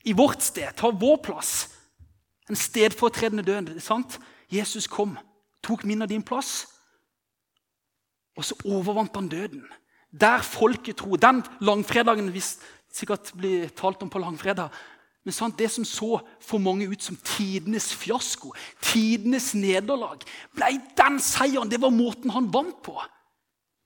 i 0.10 0.16
vårt 0.18 0.42
sted, 0.42 0.74
ta 0.74 0.90
vår 0.90 1.20
plass. 1.22 1.52
En 2.50 2.58
stedfortredende 2.58 3.46
død. 3.46 3.70
sant? 3.78 4.18
Jesus 4.50 4.88
kom, 4.90 5.14
tok 5.62 5.86
min 5.86 6.02
og 6.02 6.10
din 6.10 6.26
plass, 6.26 6.66
og 8.36 8.46
så 8.46 8.58
overvant 8.66 9.14
han 9.16 9.30
døden. 9.30 9.62
Der 10.10 10.42
folket 10.42 10.98
tror. 10.98 11.22
Den 11.22 11.44
langfredagen 11.62 12.34
vi 12.34 12.42
sikkert 12.42 13.36
blir 13.38 13.70
talt 13.70 14.02
om 14.02 14.10
på 14.10 14.20
langfredag, 14.20 14.74
men 15.26 15.34
sant, 15.34 15.58
det 15.58 15.72
som 15.74 15.86
så 15.86 16.20
for 16.38 16.62
mange 16.62 16.86
ut 16.86 17.02
som 17.02 17.18
tidenes 17.18 17.90
fiasko, 17.98 18.52
tidenes 18.82 19.56
nederlag, 19.58 20.22
ble 20.54 20.76
den 20.98 21.18
seieren. 21.20 21.72
Det 21.72 21.82
var 21.82 21.94
måten 21.94 22.30
han 22.30 22.52
vant 22.54 22.78
på. 22.86 22.94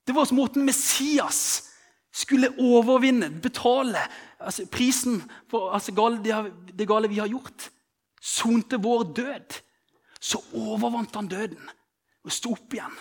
Det 0.04 0.15
var 0.15 0.28
måten 0.36 0.65
Messias 0.67 1.69
skulle 2.12 2.52
overvinne, 2.60 3.30
betale 3.41 4.02
altså 4.39 4.65
prisen 4.67 5.21
for 5.47 5.71
altså, 5.71 5.93
det 6.78 6.88
gale 6.88 7.10
vi 7.10 7.21
har 7.21 7.28
gjort. 7.32 7.69
Sonte 8.21 8.75
vår 8.82 9.04
død. 9.15 9.60
Så 10.19 10.41
overvant 10.54 11.15
han 11.15 11.28
døden 11.32 11.69
og 12.25 12.34
sto 12.36 12.52
opp 12.52 12.73
igjen. 12.75 12.97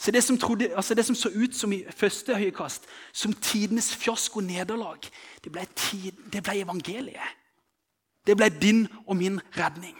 Så 0.00 0.10
det 0.10 0.22
som, 0.24 0.38
trodde, 0.38 0.70
altså 0.76 0.94
det 0.94 1.04
som, 1.04 1.14
så 1.14 1.28
ut 1.28 1.54
som 1.54 1.72
i 1.76 1.82
første 1.92 2.34
høyekast, 2.34 2.86
som 3.12 3.34
tidenes 3.36 3.92
fiasko 3.94 4.40
nederlag, 4.40 5.04
det 5.44 5.52
det 6.32 6.42
ble 6.42 6.56
evangeliet. 6.62 7.36
Det 8.26 8.36
ble 8.36 8.48
din 8.48 8.86
og 9.06 9.16
min 9.16 9.40
redning. 9.56 9.96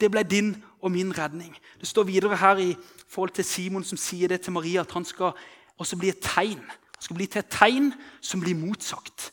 Det 0.00 0.10
ble 0.10 0.22
din 0.22 0.56
og 0.82 0.90
min 0.92 1.18
redning. 1.18 1.56
Det 1.80 1.88
står 1.88 2.02
videre 2.02 2.36
her 2.36 2.56
i 2.56 2.76
forhold 3.08 3.30
til 3.30 3.44
Simon 3.44 3.84
som 3.84 3.98
sier 3.98 4.28
det 4.28 4.40
til 4.40 4.52
Maria, 4.52 4.80
at 4.80 4.92
han 4.92 5.04
skal 5.04 5.32
også 5.78 5.96
bli 5.96 6.08
et 6.08 6.20
tegn. 6.22 6.60
Han 6.96 7.02
skal 7.02 7.16
bli 7.16 7.26
til 7.26 7.38
et 7.38 7.50
tegn 7.50 7.92
som 8.20 8.40
blir 8.40 8.54
motsagt. 8.54 9.32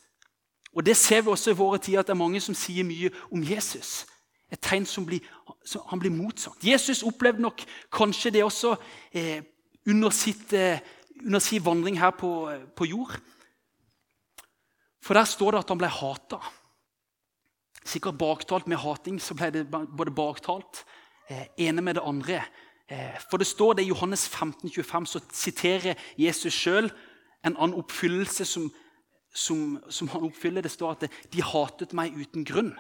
Og 0.73 0.85
Det 0.85 0.97
ser 0.97 1.21
vi 1.21 1.29
også 1.29 1.51
i 1.51 1.57
våre 1.57 1.77
tider, 1.77 1.99
at 1.99 2.07
det 2.07 2.13
er 2.13 2.23
mange 2.23 2.41
som 2.41 2.55
sier 2.55 2.83
mye 2.83 3.11
om 3.31 3.43
Jesus. 3.43 4.05
Et 4.51 4.59
tegn 4.61 4.85
som, 4.85 5.05
blir, 5.05 5.21
som 5.65 5.81
han 5.89 5.99
blir 5.99 6.13
motsagt. 6.13 6.65
Jesus 6.65 7.03
opplevde 7.03 7.41
nok 7.41 7.61
kanskje 7.93 8.31
det 8.31 8.43
også 8.43 8.75
eh, 9.11 9.43
under, 9.87 10.09
sitt, 10.09 10.53
eh, 10.53 10.79
under, 11.25 11.39
sin 11.39 11.65
vandring 11.65 11.99
her 11.99 12.09
på, 12.09 12.51
på, 12.75 12.85
jord. 12.85 13.19
For 15.01 15.13
der 15.13 15.23
står 15.23 15.51
det 15.51 15.63
at 15.63 15.69
han 15.69 15.81
ble 15.81 15.89
hata. 15.89 16.41
Sikkert 17.85 18.17
baktalt 18.17 18.67
med 18.67 18.79
hating, 18.79 19.19
så 19.21 19.35
ble 19.35 19.49
det 19.51 19.65
både 19.71 20.13
baktalt, 20.15 20.85
eh, 21.29 21.47
ene 21.57 21.81
med 21.81 21.95
det 21.95 22.05
andre. 22.05 22.43
Eh, 22.89 23.19
for 23.29 23.37
det 23.37 23.47
står 23.47 23.73
det 23.73 23.83
i 23.83 23.91
Johannes 23.91 24.27
15, 24.27 24.69
25, 24.69 25.05
så 25.05 25.19
siterer 25.31 25.95
Jesus 26.17 26.53
sjøl 26.53 26.91
en 27.43 27.57
annen 27.57 27.79
oppfyllelse 27.79 28.45
som, 28.45 28.69
som, 29.33 29.79
som, 29.89 30.07
han 30.07 30.23
oppfyller. 30.23 30.61
Det 30.61 30.71
står 30.71 30.91
at 30.91 31.09
'de 31.31 31.41
hatet 31.41 31.93
meg 31.93 32.15
uten 32.15 32.45
grunn'. 32.45 32.75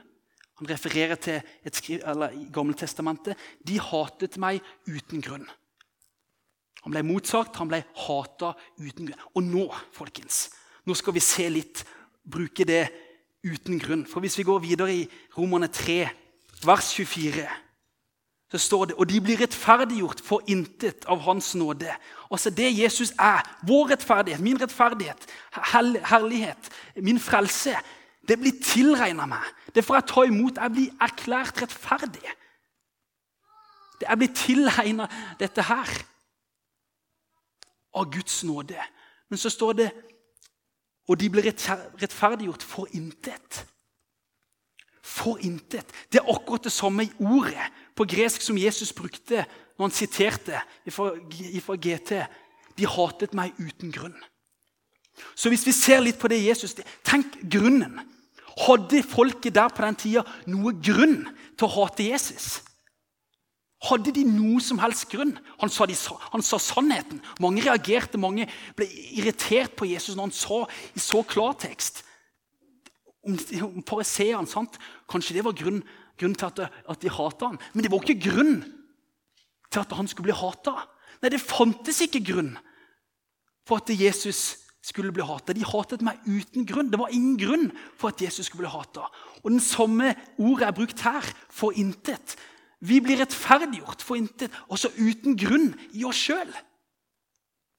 Han 0.59 0.69
refererer 0.69 1.15
til 1.15 1.41
et 1.65 1.75
skriv, 1.75 1.99
eller 2.05 2.29
i 2.29 2.47
Gammeltestamentet. 2.53 3.35
'De 3.67 3.79
hatet 3.79 4.37
meg 4.37 4.61
uten 4.87 5.21
grunn'. 5.21 5.49
Han 6.83 6.91
ble 6.91 7.03
motsagt, 7.03 7.55
han 7.55 7.69
ble 7.71 7.83
hata 7.95 8.53
uten 8.79 9.07
grunn. 9.07 9.19
Og 9.35 9.43
nå, 9.43 9.67
folkens, 9.95 10.49
nå 10.85 10.93
skal 10.93 11.15
vi 11.15 11.23
se 11.23 11.47
litt, 11.49 11.85
bruke 12.27 12.65
det 12.67 12.89
uten 13.43 13.79
grunn. 13.79 14.05
For 14.07 14.23
hvis 14.23 14.37
vi 14.37 14.47
går 14.47 14.63
videre 14.63 14.95
i 14.95 15.03
Romerne 15.37 15.67
3, 15.67 16.07
vers 16.63 16.93
24 16.95 17.47
så 18.53 18.59
står 18.61 18.85
det 18.85 18.95
og 19.01 19.07
de 19.09 19.17
blir 19.21 19.39
rettferdiggjort 19.41 20.19
for 20.21 20.43
intet 20.47 21.07
av 21.09 21.23
Hans 21.25 21.55
nåde. 21.57 21.89
Altså 22.29 22.51
Det 22.53 22.69
Jesus 22.69 23.09
er, 23.17 23.41
vår 23.65 23.89
rettferdighet, 23.89 24.41
min 24.45 24.61
rettferdighet, 24.61 25.25
herlighet, 26.11 26.69
min 26.95 27.19
frelse, 27.19 27.73
det 28.27 28.37
blir 28.39 28.61
tilregna 28.61 29.25
meg. 29.25 29.47
Det 29.73 29.81
får 29.83 29.95
jeg 29.95 30.07
ta 30.07 30.23
imot. 30.29 30.61
Jeg 30.61 30.71
blir 30.71 30.93
erklært 31.01 31.61
rettferdig. 31.61 32.35
Det 33.99 34.07
er 34.07 34.19
blitt 34.21 34.37
tilregna 34.37 35.09
dette 35.39 35.65
her 35.65 35.89
av 37.97 38.05
Guds 38.13 38.43
nåde. 38.45 38.77
Men 39.29 39.41
så 39.41 39.49
står 39.49 39.73
det 39.81 39.89
og 41.07 41.19
de 41.19 41.29
blir 41.29 41.49
rettferdiggjort 41.49 42.63
for 42.63 42.87
intet. 42.95 43.63
For 45.03 45.41
intet. 45.43 45.89
Det 46.11 46.21
er 46.21 46.31
akkurat 46.31 46.63
det 46.63 46.71
samme 46.71 47.03
i 47.03 47.11
ordet 47.19 47.65
på 47.95 48.07
gresk 48.07 48.41
som 48.41 48.57
Jesus 48.57 48.93
brukte 48.95 49.43
når 49.77 49.89
han 49.89 49.95
siterte 49.95 50.61
fra 50.93 51.75
GT. 51.75 52.23
De 52.77 52.87
hatet 52.89 53.35
meg 53.37 53.57
uten 53.59 53.91
grunn. 53.93 54.15
Så 55.35 55.51
hvis 55.51 55.65
vi 55.67 55.75
ser 55.75 56.01
litt 56.01 56.17
på 56.17 56.31
det 56.31 56.41
Jesus 56.41 56.73
Tenk 57.05 57.35
grunnen. 57.51 57.99
Hadde 58.63 59.03
folket 59.05 59.55
der 59.55 59.69
på 59.73 59.81
den 59.81 59.97
tida 59.97 60.23
noe 60.49 60.75
grunn 60.77 61.23
til 61.57 61.67
å 61.67 61.73
hate 61.73 62.05
Jesus? 62.05 62.61
Hadde 63.83 64.13
de 64.15 64.23
noe 64.23 64.61
som 64.63 64.79
helst 64.79 65.09
grunn? 65.11 65.33
Han 65.59 65.71
sa, 65.71 65.85
de, 65.89 65.95
han 66.31 66.45
sa, 66.45 66.59
sannheten. 66.61 67.19
Mange 67.43 67.65
reagerte, 67.65 68.19
mange 68.21 68.47
ble 68.77 68.87
irritert 69.17 69.75
på 69.75 69.89
Jesus 69.89 70.15
når 70.15 70.29
han 70.29 70.37
sa 70.37 70.59
i 70.95 71.03
så 71.03 71.19
klartekst 71.27 72.03
om, 73.27 73.35
om 73.67 73.83
fariseerne. 73.87 74.65
Kanskje 75.11 75.35
det 75.35 75.43
var 75.43 75.57
grunn, 75.59 75.81
grunn 76.19 76.37
til 76.39 76.47
at, 76.47 76.63
at, 76.69 77.01
de 77.01 77.11
hata 77.11 77.51
han. 77.51 77.59
Men 77.73 77.85
det 77.85 77.91
var 77.91 78.05
ikke 78.05 78.29
grunn 78.29 78.55
til 79.67 79.83
at 79.83 79.95
han 79.97 80.07
skulle 80.07 80.29
bli 80.29 80.39
hata. 80.39 80.77
Nei, 81.19 81.33
det 81.33 81.43
fantes 81.43 81.99
ikke 82.05 82.23
grunn 82.31 82.53
for 83.67 83.83
at 83.83 83.91
Jesus 83.95 84.61
skulle 84.83 85.13
bli 85.15 85.23
hata. 85.27 85.55
De 85.55 85.63
hatet 85.67 86.03
meg 86.03 86.23
uten 86.27 86.67
grunn. 86.67 86.91
Det 86.91 86.99
var 86.99 87.11
ingen 87.15 87.35
grunn 87.39 87.69
for 87.99 88.11
at 88.11 88.23
Jesus 88.23 88.47
skulle 88.47 88.65
bli 88.65 88.73
hata. 88.73 89.07
Og 89.43 89.51
den 89.51 89.63
samme 89.63 90.13
ordet 90.37 90.67
er 90.67 90.75
brukt 90.75 91.03
her, 91.03 91.27
for 91.51 91.75
intet. 91.79 92.35
Vi 92.83 92.99
blir 92.99 93.21
rettferdiggjort 93.21 94.03
for 94.03 94.19
intet, 94.19 94.51
også 94.67 94.91
uten 94.99 95.37
grunn 95.39 95.71
i 95.95 96.03
oss 96.07 96.19
sjøl. 96.27 96.51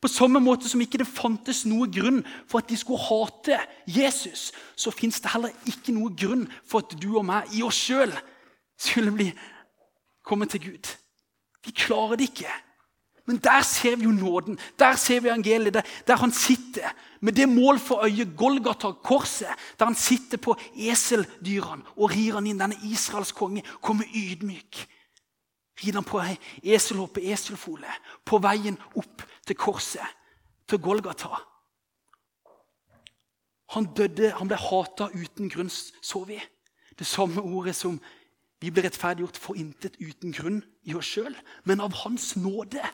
På 0.01 0.09
samme 0.13 0.41
måte 0.41 0.69
som 0.69 0.83
ikke 0.85 1.01
det 1.01 1.09
fantes 1.09 1.63
noe 1.69 1.89
grunn 1.93 2.23
for 2.49 2.61
at 2.61 2.69
de 2.69 2.77
skulle 2.77 3.01
hate 3.01 3.57
Jesus, 3.89 4.51
så 4.77 4.93
fins 4.93 5.21
det 5.21 5.33
heller 5.33 5.53
ikke 5.69 5.95
noe 5.97 6.13
grunn 6.13 6.45
for 6.69 6.85
at 6.85 6.93
du 7.01 7.15
og 7.17 7.25
meg 7.29 7.53
i 7.57 7.63
oss 7.65 7.79
sjøl 7.87 8.13
skulle 8.81 9.15
bli 9.17 9.31
kommet 10.25 10.53
til 10.53 10.65
Gud. 10.67 10.93
Vi 11.65 11.73
klarer 11.73 12.21
det 12.21 12.29
ikke. 12.33 12.53
Men 13.25 13.39
der 13.41 13.63
ser 13.65 13.97
vi 13.97 14.05
jo 14.05 14.13
nåden. 14.13 14.59
Der 14.79 14.97
ser 14.97 15.21
vi 15.21 15.29
evangeliet, 15.29 15.81
der, 16.07 16.17
han 16.17 16.33
sitter 16.33 16.93
med 17.21 17.33
det 17.33 17.49
mål 17.49 17.79
for 17.79 18.05
øyet, 18.05 18.37
Golgata, 18.37 18.93
korset. 18.93 19.49
Der 19.79 19.85
han 19.85 19.95
sitter 19.95 20.37
på 20.37 20.57
eseldyrene 20.77 21.83
og 21.97 22.11
rir 22.11 22.37
han 22.37 22.47
inn 22.47 22.61
denne 22.61 22.77
Israels 22.85 23.33
konge. 23.33 23.65
Kommer 23.81 24.05
ydmyk. 24.13 24.85
Rir 25.83 25.97
han 25.99 26.07
på 26.07 26.21
ei 26.23 26.37
eselhoppe, 26.77 27.23
eselfole, 27.33 27.91
på 28.25 28.39
veien 28.43 28.79
opp 28.95 29.25
til 29.47 29.59
korset, 29.59 30.07
til 30.71 30.79
Golgata. 30.79 31.41
Han 33.75 33.89
døde, 33.97 34.31
han 34.39 34.49
ble 34.49 34.59
hata 34.61 35.09
uten 35.15 35.51
grunn, 35.51 35.71
så 35.71 36.23
vi. 36.29 36.39
Det 36.95 37.07
samme 37.07 37.43
ordet 37.43 37.75
som 37.75 37.99
vi 38.63 38.71
ble 38.71 38.85
rettferdiggjort 38.87 39.39
for 39.41 39.59
intet 39.59 39.99
uten 39.99 40.33
grunn 40.33 40.61
i 40.87 40.95
oss 40.95 41.11
sjøl, 41.11 41.35
men 41.67 41.83
av 41.83 41.97
Hans 42.05 42.37
nåde. 42.39 42.85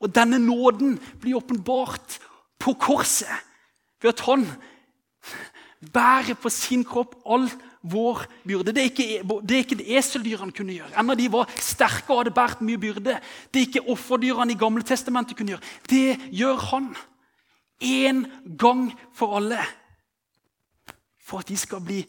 Og 0.00 0.10
denne 0.14 0.40
nåden 0.40 0.96
blir 1.20 1.38
åpenbart 1.38 2.18
på 2.58 2.74
korset 2.80 3.30
ved 4.02 4.14
at 4.14 4.24
han 4.26 4.46
bærer 5.92 6.36
på 6.40 6.50
sin 6.52 6.84
kropp 6.88 7.14
all 7.28 7.46
vår 7.84 8.24
byrde. 8.46 8.72
Det 8.72 8.82
er 8.82 8.90
ikke 8.90 9.06
det, 9.22 9.54
er 9.54 9.64
ikke 9.64 9.78
det 9.80 9.96
eseldyrene 9.98 10.54
kunne 10.56 10.76
gjøre. 10.76 10.92
Enda 11.00 11.16
de 11.18 11.30
var 11.32 11.50
sterke 11.60 12.12
og 12.12 12.22
hadde 12.22 12.34
båret 12.36 12.62
mye 12.64 12.80
byrde. 12.80 13.18
Det 13.52 13.60
er 13.60 13.66
ikke 13.68 13.84
offerdyrene 13.94 14.54
i 14.54 14.58
Gamle 14.60 14.84
Testamentet 14.86 15.36
kunne 15.36 15.54
gjøre. 15.54 15.72
Det 15.90 16.30
gjør 16.32 16.68
han. 16.70 16.92
Én 17.84 18.24
gang 18.56 18.86
for 19.14 19.36
alle. 19.36 19.60
For 21.20 21.44
at 21.44 21.48
de 21.48 21.56
skal 21.58 21.82
bli 21.84 22.00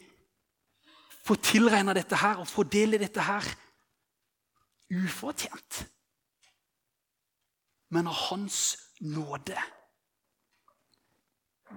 få 1.26 1.34
tilregna 1.42 1.92
dette 1.96 2.16
her 2.16 2.40
og 2.40 2.48
fordele 2.48 3.00
dette 3.02 3.24
her 3.26 3.44
ufortjent 4.94 5.86
men 7.88 8.08
av 8.10 8.18
Hans 8.28 8.76
nåde. 9.00 9.58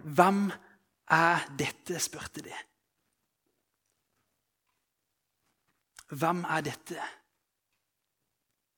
Hvem 0.04 0.48
er 1.14 1.46
dette, 1.60 2.00
spurte 2.02 2.44
de. 2.46 2.56
Hvem 6.10 6.44
er 6.50 6.66
dette? 6.66 6.98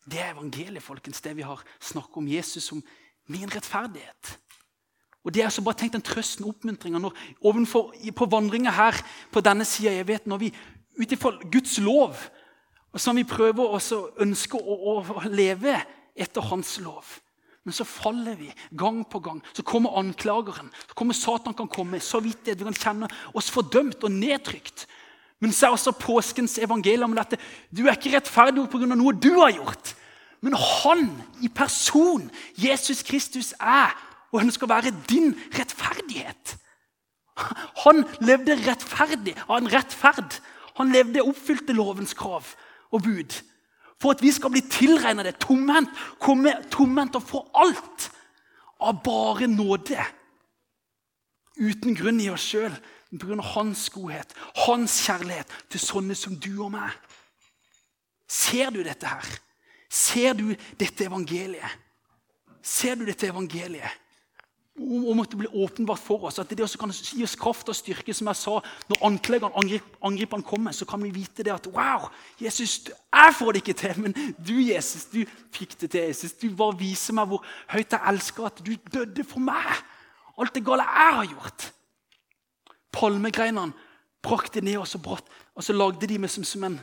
Det 0.06 0.20
er 0.20 0.34
evangeliet, 0.34 0.84
folkens, 0.84 1.22
det 1.22 1.36
vi 1.38 1.46
har 1.46 1.62
snakket 1.80 2.18
om 2.18 2.28
Jesus 2.28 2.64
som 2.64 2.84
min 3.32 3.52
rettferdighet. 3.52 4.38
Og 5.24 5.34
Det 5.34 5.44
er 5.44 5.50
så 5.50 5.62
bare 5.62 5.78
tenkt 5.78 5.94
den 5.94 6.02
trøsten 6.02 6.46
og 6.46 6.56
oppmuntringa 6.56 7.12
på 8.18 8.26
vandringa 8.26 8.72
her 8.72 8.98
på 9.32 9.42
denne 9.42 9.66
sida. 9.66 9.94
Jeg 9.94 10.08
vet 10.08 10.28
når 10.28 10.38
vi 10.38 10.54
ut 11.00 11.12
ifra 11.12 11.32
Guds 11.52 11.78
lov, 11.78 12.18
og 12.92 13.00
som 13.00 13.16
vi 13.16 13.24
prøver 13.24 13.64
å 13.64 13.80
ønske 14.20 14.58
å, 14.58 14.98
å 15.00 15.30
leve 15.30 15.78
etter 16.18 16.42
hans 16.42 16.80
lov. 16.82 17.06
Men 17.64 17.76
så 17.78 17.86
faller 17.86 18.36
vi 18.40 18.50
gang 18.74 19.04
på 19.06 19.22
gang. 19.22 19.42
Så 19.54 19.64
kommer 19.64 20.00
anklageren. 20.00 20.72
Så 20.90 20.98
kommer 20.98 21.14
Satan 21.14 21.54
kan 21.54 21.70
komme. 21.70 22.00
Så 22.02 22.20
vidt 22.20 22.50
vi 22.50 22.58
kan 22.58 22.74
kjenne 22.74 23.10
oss 23.38 23.52
fordømt 23.54 24.02
og 24.04 24.12
nedtrykt. 24.12 24.88
Men 25.42 25.54
så 25.56 25.68
er 25.68 25.76
også 25.76 25.96
påskens 25.98 26.60
evangelium 26.62 27.16
dette. 27.18 27.40
Du 27.74 27.88
er 27.88 27.98
ikke 27.98 28.14
rettferdig 28.16 28.68
pga. 28.70 28.94
noe 28.94 29.14
du 29.14 29.34
har 29.40 29.52
gjort. 29.56 29.96
Men 30.42 30.54
han 30.58 31.08
i 31.42 31.50
person, 31.50 32.30
Jesus 32.58 33.04
Kristus, 33.04 33.54
er 33.60 33.94
og 34.32 34.42
ønsker 34.42 34.66
å 34.66 34.74
være 34.74 34.94
din 35.10 35.34
rettferdighet. 35.58 36.56
Han 37.86 38.04
levde 38.22 38.58
rettferdig 38.62 39.36
av 39.48 39.58
en 39.58 39.72
rettferd. 39.72 40.38
Han 40.78 40.94
levde 40.94 41.26
oppfylte 41.26 41.74
lovens 41.74 42.14
krav 42.18 42.54
og 42.92 43.04
bud 43.04 43.42
for 44.02 44.16
at 44.16 44.22
vi 44.24 44.32
skal 44.34 44.50
bli 44.50 44.64
tilregnet 44.66 45.28
det 45.30 45.36
tomhendt, 45.44 45.92
komme 46.18 46.56
tomhendt 46.74 47.20
og 47.20 47.28
få 47.28 47.44
alt 47.54 48.08
av 48.82 48.98
bare 49.06 49.46
nåde. 49.46 50.00
Uten 51.62 51.94
grunn 51.94 52.22
i 52.24 52.32
oss 52.34 52.48
sjøl, 52.50 52.74
pga. 53.20 53.42
hans 53.42 53.90
godhet, 53.90 54.34
hans 54.66 55.00
kjærlighet 55.06 55.48
til 55.70 55.80
sånne 55.80 56.16
som 56.16 56.36
du 56.36 56.64
og 56.64 56.72
meg. 56.72 56.92
Ser 58.28 58.70
du 58.72 58.84
dette 58.84 59.08
her? 59.08 59.40
Ser 59.90 60.34
du 60.34 60.56
dette 60.80 61.06
evangeliet? 61.06 61.80
Ser 62.62 62.96
du 62.96 63.06
dette 63.06 63.28
evangeliet? 63.28 64.02
og 64.82 65.16
måtte 65.16 65.38
bli 65.38 65.48
åpenbart 65.48 66.00
for 66.00 66.26
oss. 66.26 66.40
At 66.40 66.50
det 66.50 66.64
også 66.64 66.80
kan 66.80 66.92
gi 66.92 67.24
oss 67.24 67.36
kraft 67.40 67.70
og 67.70 67.76
styrke. 67.76 68.14
Som 68.14 68.30
jeg 68.32 68.40
sa, 68.40 68.54
når 68.90 69.04
anklageren, 69.06 69.54
angrip, 70.02 70.36
kommer, 70.46 70.72
så 70.72 70.86
kan 70.86 71.04
vi 71.04 71.12
vite 71.12 71.44
det 71.44 71.54
at 71.54 71.68
Wow, 71.68 72.10
Jesus, 72.40 72.90
jeg 73.14 73.36
får 73.38 73.52
det 73.52 73.62
ikke 73.62 73.74
til, 73.74 74.00
men 74.02 74.16
du, 74.38 74.54
Jesus, 74.54 75.06
du 75.06 75.24
fikk 75.52 75.80
det 75.82 75.92
til. 75.92 76.08
Jesus. 76.08 76.34
Du 76.34 76.50
bare 76.56 76.78
viser 76.80 77.14
meg 77.14 77.28
hvor 77.28 77.46
høyt 77.68 77.92
jeg 77.92 78.14
elsker 78.14 78.46
at 78.46 78.64
du 78.66 78.74
døde 78.94 79.24
for 79.24 79.40
meg. 79.40 79.84
Alt 80.40 80.56
det 80.56 80.66
gale 80.66 80.88
jeg 80.88 81.16
har 81.20 81.30
gjort. 81.36 81.72
Palmegreinene 82.92 83.74
brakk 84.22 84.52
det 84.54 84.64
ned, 84.64 84.78
og 84.78 84.88
så, 84.88 85.00
brått, 85.02 85.30
og 85.56 85.64
så 85.66 85.74
lagde 85.74 86.08
de 86.08 86.20
meg 86.22 86.30
som, 86.30 86.46
som 86.46 86.64
en 86.68 86.80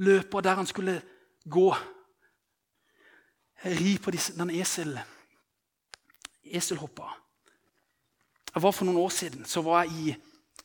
løper 0.00 0.44
der 0.44 0.60
han 0.60 0.68
skulle 0.68 1.00
gå. 1.44 1.68
Ri 3.64 3.96
på 4.00 4.14
disse, 4.14 4.36
den 4.38 4.52
esel, 4.56 4.94
eselhoppa. 6.44 7.10
Jeg 8.54 8.62
var 8.64 8.72
For 8.74 8.88
noen 8.88 8.98
år 8.98 9.12
siden 9.14 9.44
så 9.46 9.62
var 9.62 9.84
jeg 9.84 9.92
i, 9.92 10.14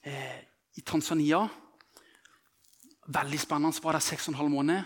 eh, 0.10 0.40
i 0.80 0.82
Tanzania. 0.82 1.44
Veldig 3.08 3.40
spennende. 3.40 3.76
Så 3.76 3.84
var 3.84 3.94
der 3.94 4.00
seks 4.00 4.28
og 4.28 4.34
en 4.34 4.40
halv 4.40 4.50
måned. 4.50 4.84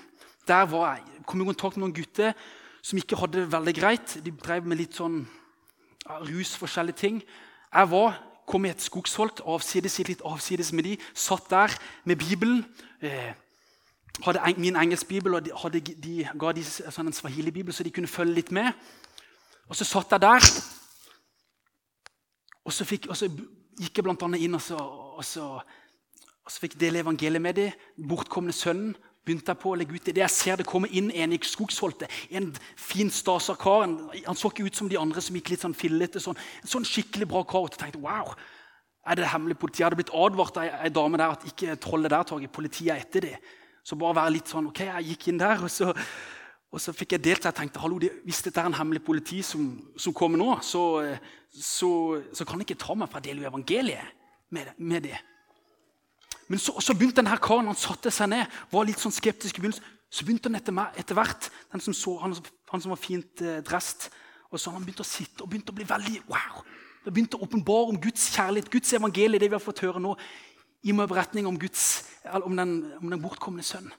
Der 0.48 0.66
var 0.66 0.96
jeg, 0.96 1.24
kom 1.26 1.42
i 1.42 1.46
kontakt 1.46 1.78
med 1.78 1.86
noen 1.86 1.96
gutter 1.96 2.34
som 2.82 2.98
ikke 2.98 3.16
hadde 3.20 3.44
det 3.44 3.52
veldig 3.52 3.76
greit. 3.76 4.18
De 4.26 4.32
drev 4.32 4.66
med 4.68 4.80
litt 4.82 4.98
sånn 4.98 5.22
ja, 6.06 6.20
rus, 6.26 6.56
forskjellige 6.58 6.98
ting. 6.98 7.22
Jeg 7.70 7.92
var, 7.92 8.18
kom 8.50 8.66
i 8.66 8.72
et 8.74 8.82
skogsholt, 8.82 9.44
avsides, 9.46 10.00
litt 10.08 10.24
avsides 10.26 10.72
med 10.74 10.88
de, 10.90 10.96
satt 11.14 11.50
der 11.52 11.76
med 12.10 12.18
Bibelen. 12.18 12.64
Eh, 13.02 13.32
hadde 14.26 14.42
en, 14.48 14.60
min 14.62 14.76
engelskbibel, 14.76 15.38
og 15.38 15.46
de, 15.46 15.54
hadde, 15.56 15.80
de 15.80 16.16
ga 16.40 16.54
de 16.56 16.64
sånn 16.66 17.12
en 17.12 17.16
swahili-bibel, 17.16 17.74
så 17.74 17.86
de 17.86 17.94
kunne 17.94 18.10
følge 18.10 18.40
litt 18.42 18.52
med. 18.56 18.74
Og 19.70 19.78
så 19.78 19.86
satt 19.86 20.16
jeg 20.16 20.26
der, 20.26 20.50
og 22.66 22.74
så, 22.74 22.86
fikk, 22.86 23.08
og 23.10 23.18
så 23.18 23.30
gikk 23.80 24.02
jeg 24.02 24.10
annet 24.12 24.44
inn 24.44 24.58
og 24.58 24.62
så, 24.62 24.78
og 24.78 25.26
så, 25.26 25.46
og 26.44 26.52
så 26.52 26.62
fikk 26.62 26.76
dele 26.82 27.02
evangeliet 27.02 27.42
med 27.42 27.58
dem. 27.58 27.88
Bortkomne 28.10 28.54
sønnen 28.54 28.96
begynte 29.30 29.54
jeg 29.54 29.62
på 29.62 29.74
å 29.74 29.78
legge 29.78 29.94
ut 29.94 30.10
i 30.10 30.15
det. 30.15 30.24
Jeg 30.26 30.34
ser 30.34 30.60
det 30.60 30.68
komme 30.70 30.89
inn 30.89 31.12
en 31.13 31.34
i 31.36 31.39
skogsholtet. 31.46 32.10
En 32.34 32.50
fin, 32.80 33.12
stasa 33.13 33.54
kar. 33.60 33.86
Han 33.86 34.39
så 34.39 34.50
ikke 34.50 34.65
ut 34.65 34.80
som 34.80 34.89
de 34.89 34.98
andre 35.00 35.22
som 35.22 35.38
gikk 35.38 35.54
litt 35.54 35.65
sånn 35.65 35.78
fillete. 35.78 36.22
Sånn, 36.24 36.39
en 36.63 36.72
sånn 36.72 36.88
skikkelig 36.88 37.30
bra 37.30 37.44
kar. 37.46 37.68
Og 37.68 37.76
jeg 37.76 37.84
tenkte, 37.84 38.02
wow, 38.02 38.34
er 39.06 39.20
det 39.20 39.30
hemmelig 39.30 39.60
politi? 39.62 39.84
Jeg 39.84 39.89
hadde 39.89 40.02
blitt 40.02 40.15
advart 40.15 40.60
av 40.60 40.82
ei 40.82 40.92
dame 40.94 41.22
der 41.22 41.38
at 41.38 41.46
ikke 41.50 41.78
trollet 41.82 42.13
der 42.13 42.28
tar 42.28 42.50
politiet 42.54 42.92
er 42.96 43.06
etter 43.06 43.28
det. 43.28 43.38
Så 43.86 43.98
bare 44.00 44.18
være 44.20 44.36
litt 44.36 44.52
sånn 44.52 44.70
OK, 44.70 44.84
jeg 44.86 45.13
gikk 45.13 45.30
inn 45.32 45.39
der, 45.42 45.63
og 45.65 45.72
så, 45.74 45.94
og 46.70 46.82
så 46.84 46.94
fikk 46.94 47.15
jeg 47.15 47.24
delt 47.26 47.48
Jeg 47.48 47.58
tenkte 47.58 47.82
hallo, 47.82 47.98
hvis 47.98 48.44
dette 48.46 48.62
er 48.62 48.70
en 48.70 48.78
hemmelig 48.78 49.02
politi 49.06 49.39
som, 49.46 49.72
som 49.98 50.13
kommer 50.13 50.42
nå, 50.42 50.60
så, 50.65 50.84
så, 51.50 51.92
så, 52.34 52.46
kan 52.46 52.60
de 52.60 52.68
ikke 52.68 52.82
ta 52.82 52.98
meg 52.98 53.10
fra 53.10 53.22
å 53.22 53.26
dele 53.26 53.48
evangeliet 53.50 54.13
med, 54.54 54.76
med 54.78 55.08
det. 55.08 55.18
Men 56.50 56.62
så, 56.62 56.74
så 56.82 56.96
begynte 56.98 57.22
denne 57.22 57.38
karen 57.42 57.70
han 57.70 57.78
satte 57.78 58.12
seg 58.14 58.32
ned, 58.32 58.60
var 58.72 58.88
litt 58.88 59.02
sånn 59.02 59.14
skeptisk 59.14 59.60
i 59.60 59.64
begynnelsen. 59.64 59.96
Så 60.10 60.26
begynte 60.26 60.50
han 60.50 60.58
etter, 60.58 60.80
etter 60.98 61.18
hvert, 61.18 61.52
den 61.70 61.84
som 61.86 61.94
så, 61.94 62.16
han, 62.24 62.34
han 62.72 62.82
som 62.82 62.94
var 62.96 63.02
fint 63.02 63.44
eh, 63.46 63.60
drest, 63.66 64.10
og 64.50 64.58
så 64.58 64.74
han 64.74 64.82
begynte 64.82 65.06
å 65.06 65.10
sitte 65.10 65.46
og 65.46 65.52
begynte 65.52 65.70
å 65.76 65.78
bli 65.78 65.86
veldig 65.86 66.24
wow. 66.32 66.64
Det 67.06 67.14
begynte 67.14 67.38
å 67.38 67.46
åpenbare 67.46 67.94
om 67.94 68.00
Guds 68.02 68.32
kjærlighet, 68.34 68.72
Guds 68.74 68.96
evangelie, 68.98 69.40
det 69.40 69.52
vi 69.52 69.56
har 69.56 69.64
fått 69.64 69.84
høre 69.86 70.02
nå. 70.02 70.16
Gi 70.82 70.96
meg 70.96 71.12
beretning 71.12 71.46
om, 71.48 71.60
Guds, 71.60 71.86
om, 72.26 72.56
den, 72.58 72.74
om 72.98 73.14
den 73.14 73.22
bortkomne 73.22 73.64
sønnen. 73.66 73.94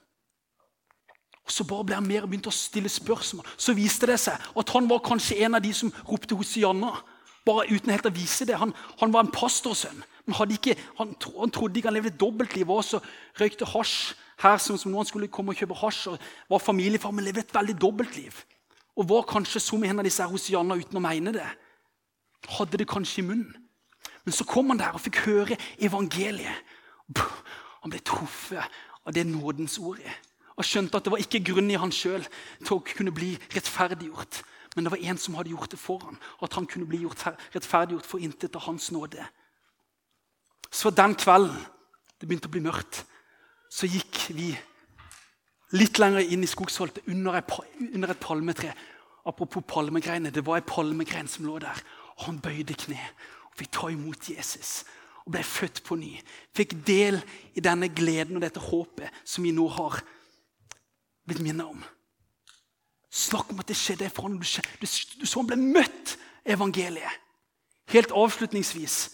Og 1.41 1.55
Så 1.55 1.65
bare 1.67 1.87
ble 1.87 1.97
han 1.97 2.05
mer 2.07 2.25
og 2.25 2.29
begynte 2.31 2.51
å 2.51 2.55
stille 2.55 2.91
spørsmål. 2.91 3.47
Så 3.57 3.73
viste 3.77 4.09
det 4.09 4.19
seg 4.21 4.37
at 4.37 4.75
han 4.75 4.89
var 4.91 5.01
kanskje 5.05 5.39
en 5.45 5.57
av 5.57 5.63
de 5.63 5.71
som 5.75 5.93
ropte 6.07 6.37
Hosianna. 6.37 6.91
Bare 7.45 7.67
uten 7.71 7.91
helt 7.91 8.05
å 8.05 8.13
vise 8.13 8.45
det. 8.45 8.57
Han, 8.61 8.73
han 8.99 9.13
var 9.13 9.25
en 9.25 9.33
pastorsønn. 9.33 10.03
Ikke, 10.29 10.75
han, 10.99 11.15
han, 11.17 11.51
trodde 11.51 11.79
ikke 11.79 11.89
han 11.89 11.97
levde 11.97 12.13
et 12.13 12.19
dobbeltliv. 12.19 12.69
og 12.69 12.83
også 12.83 13.01
røykte 13.39 13.65
hasj 13.65 14.13
her 14.41 14.57
som, 14.61 14.77
som 14.77 14.93
noen 14.93 15.05
skulle 15.05 15.29
komme 15.29 15.53
og 15.53 15.59
kjøpe 15.59 15.79
hasj. 15.81 16.07
og 16.13 16.19
var 16.49 16.63
familiefar, 16.63 17.11
men 17.11 17.25
levde 17.25 17.45
et 17.45 17.55
veldig 17.55 17.77
dobbeltliv. 17.81 18.43
Og 18.95 19.09
var 19.09 19.27
kanskje 19.29 19.61
som 19.63 19.83
en 19.83 19.99
av 19.99 20.05
disse 20.05 20.23
hosianene 20.23 20.81
uten 20.81 20.99
å 20.99 21.03
mene 21.03 21.33
det. 21.35 21.49
Hadde 22.57 22.81
det 22.81 22.89
kanskje 22.89 23.21
i 23.23 23.27
munnen. 23.27 23.57
Men 24.25 24.35
så 24.37 24.45
kom 24.45 24.69
han 24.69 24.79
der 24.81 24.93
og 24.93 25.01
fikk 25.01 25.23
høre 25.25 25.57
evangeliet. 25.81 26.61
Han 27.81 27.89
ble 27.89 28.01
truffet 28.05 28.61
av 29.05 29.15
det 29.15 29.25
nådens 29.25 29.79
ordet. 29.81 30.13
Og 30.57 30.67
skjønte 30.67 30.99
at 30.99 31.07
det 31.07 31.13
var 31.13 31.23
ikke 31.23 31.41
grunn 31.47 31.71
i 31.73 31.79
han 31.79 31.93
sjøl 31.95 32.21
til 32.61 32.75
å 32.75 32.83
kunne 32.85 33.13
bli 33.15 33.33
rettferdiggjort. 33.55 34.43
Men 34.75 34.85
det 34.85 34.91
var 34.93 35.03
en 35.03 35.19
som 35.19 35.35
hadde 35.35 35.51
gjort 35.51 35.71
det 35.71 35.79
for 35.79 35.99
ham, 36.05 36.17
og 36.39 36.47
at 36.47 36.55
han 36.55 36.67
kunne 36.69 36.87
bli 36.87 37.01
rettferdiggjort 37.05 38.07
for 38.07 38.23
intet 38.23 38.55
av 38.55 38.65
hans 38.69 38.91
nåde. 38.91 39.25
Så 40.71 40.89
den 40.95 41.15
kvelden 41.19 41.57
det 42.21 42.29
begynte 42.29 42.47
å 42.47 42.53
bli 42.53 42.63
mørkt, 42.63 43.01
så 43.71 43.89
gikk 43.89 44.27
vi 44.35 44.51
litt 45.75 45.99
lenger 45.99 46.23
inn 46.23 46.43
i 46.43 46.49
skogsholtet 46.49 47.07
under 47.11 47.39
et, 47.39 48.19
palmetre. 48.21 48.73
Apropos 49.25 49.63
palmegreiene, 49.67 50.31
det 50.31 50.43
var 50.45 50.59
ei 50.59 50.65
palmegrein 50.65 51.29
som 51.29 51.45
lå 51.45 51.59
der. 51.61 51.77
Og 52.17 52.27
han 52.27 52.41
bøyde 52.43 52.77
kne 52.77 52.99
og 53.49 53.57
fikk 53.59 53.71
ta 53.75 53.91
imot 53.91 54.29
Jesus 54.31 54.81
og 55.25 55.35
ble 55.35 55.43
født 55.45 55.83
på 55.85 55.97
ny. 55.99 56.15
Fikk 56.57 56.79
del 56.87 57.19
i 57.53 57.63
denne 57.63 57.91
gleden 57.93 58.39
og 58.39 58.45
dette 58.45 58.63
håpet 58.63 59.21
som 59.23 59.45
vi 59.45 59.53
nå 59.53 59.67
har 59.75 59.99
blitt 61.27 61.43
minnet 61.45 61.69
om. 61.69 61.83
Snakk 63.11 63.51
om 63.51 63.59
at 63.59 63.67
det 63.67 63.75
skjedde 63.75 64.09
for 64.09 64.29
ham. 64.29 64.37
Du, 64.39 64.45
så 64.87 65.41
han 65.41 65.49
ble 65.49 65.57
møtt 65.59 66.15
evangeliet. 66.47 67.19
Helt 67.91 68.13
avslutningsvis 68.15 69.09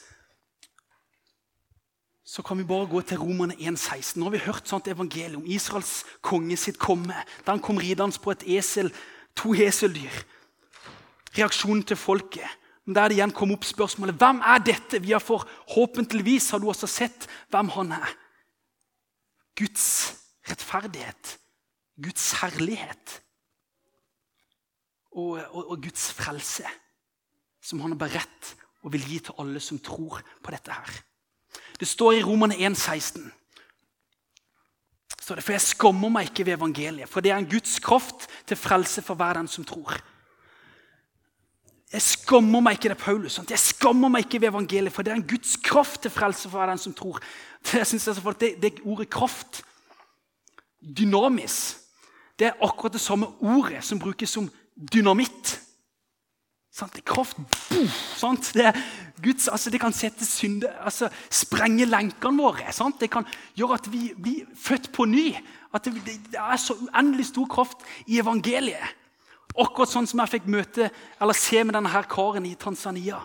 så 2.27 2.43
kan 2.43 2.57
vi 2.59 2.67
bare 2.67 2.89
gå 2.91 2.99
til 3.01 3.21
Romerne 3.21 3.55
1,16. 3.55 4.17
Nå 4.19 4.27
har 4.27 4.33
vi 4.33 4.43
hørt 4.43 4.67
sånt 4.67 4.89
evangelium 4.91 5.45
Israels 5.47 6.01
konge 6.21 6.57
sitt 6.59 6.75
komme. 6.77 7.15
Da 7.45 7.53
han 7.53 7.63
kom 7.63 7.79
ridende 7.79 8.19
på 8.19 8.33
et 8.33 8.43
esel, 8.57 8.91
to 9.31 9.53
eseldyr. 9.55 10.11
Reaksjonen 11.37 11.85
til 11.87 11.95
folket. 11.97 12.57
Men 12.85 12.95
der 12.95 13.07
det 13.07 13.17
igjen 13.17 13.33
kom 13.35 13.53
opp 13.55 13.63
spørsmålet 13.67 14.19
hvem 14.19 14.41
er 14.43 14.59
dette? 14.63 14.99
Vi 15.03 15.15
har 15.15 15.23
Forhåpentligvis 15.23 16.49
har 16.51 16.59
du 16.59 16.67
også 16.67 16.87
sett 16.87 17.29
hvem 17.51 17.71
han 17.77 17.95
er. 17.95 18.11
Guds 19.55 19.87
rettferdighet. 20.49 21.37
Guds 21.95 22.31
herlighet. 22.41 23.21
Og, 25.17 25.41
og, 25.49 25.71
og 25.73 25.81
Guds 25.81 26.11
frelse. 26.13 26.67
Som 27.61 27.81
han 27.81 27.95
har 27.95 28.01
beredt 28.05 28.53
og 28.85 28.93
vil 28.93 29.07
gi 29.09 29.19
til 29.19 29.39
alle 29.41 29.59
som 29.63 29.79
tror 29.83 30.21
på 30.43 30.53
dette 30.53 30.71
her. 30.71 30.99
Det 31.79 31.87
står 31.87 32.19
i 32.19 32.23
Romane 32.23 32.55
1,16. 32.55 33.25
For 35.27 35.51
jeg 35.51 35.61
skammer 35.61 36.11
meg 36.13 36.29
ikke 36.29 36.45
ved 36.47 36.55
evangeliet, 36.55 37.09
for 37.11 37.21
det 37.21 37.33
er 37.33 37.41
en 37.41 37.49
Guds 37.49 37.79
kraft 37.83 38.29
til 38.47 38.57
frelse 38.57 39.01
for 39.03 39.19
hver 39.19 39.35
den 39.41 39.49
som 39.51 39.65
tror. 39.67 39.97
Jeg 41.91 42.01
skammer 42.01 42.63
meg 42.63 42.77
ikke 42.77 42.91
det 42.91 42.99
Paulus. 42.99 43.35
Sant? 43.35 43.51
Jeg 43.51 43.59
skammer 43.59 44.11
meg 44.11 44.25
ikke 44.25 44.41
ved 44.41 44.49
evangeliet, 44.53 44.93
for 44.93 45.03
det 45.03 45.11
er 45.11 45.19
en 45.19 45.27
Guds 45.27 45.55
kraft 45.63 46.01
til 46.01 46.11
frelse 46.11 46.49
for 46.49 46.59
hver 46.59 46.71
den 46.71 46.81
som 46.83 46.93
tror. 46.93 47.19
Det, 47.63 47.73
jeg 47.81 47.87
synes 47.87 48.07
jeg, 48.07 48.39
det, 48.39 48.53
det 48.61 48.73
ordet 48.83 49.09
kraft, 49.09 49.63
dynamis, 50.97 51.77
det 52.39 52.47
er 52.47 52.63
akkurat 52.63 52.93
det 52.93 53.01
samme 53.01 53.27
ordet 53.41 53.83
som 53.83 53.99
brukes 53.99 54.29
som 54.29 54.49
dynamitt. 54.77 55.57
Sant? 56.77 56.99
Kraft. 57.05 57.37
Sant? 58.17 58.51
Det, 58.53 58.73
Guds, 59.23 59.47
altså 59.47 59.71
det 59.73 59.81
kan 59.81 59.95
sette 59.95 60.25
synde, 60.25 60.69
altså 60.85 61.09
sprenge 61.33 61.87
lenkene 61.89 62.43
våre. 62.43 62.69
Sant? 62.75 62.99
Det 63.01 63.09
kan 63.13 63.25
gjøre 63.57 63.79
at 63.79 63.89
vi 63.91 64.11
blir 64.13 64.45
født 64.55 64.91
på 64.93 65.07
ny. 65.09 65.31
At 65.73 65.89
det, 65.89 66.03
det, 66.05 66.37
er 66.37 66.61
så 66.61 66.77
uendelig 66.77 67.31
stor 67.31 67.49
kraft 67.49 67.81
i 68.05 68.21
evangeliet. 68.21 68.93
Akkurat 69.57 69.89
sånn 69.89 70.05
som 70.05 70.21
jeg 70.21 70.35
fikk 70.35 70.51
møte, 70.53 70.91
eller 71.17 71.33
se 71.33 71.63
med 71.65 71.73
denne 71.73 71.89
her 71.89 72.05
karen 72.09 72.45
i 72.45 72.53
Tanzania. 72.59 73.23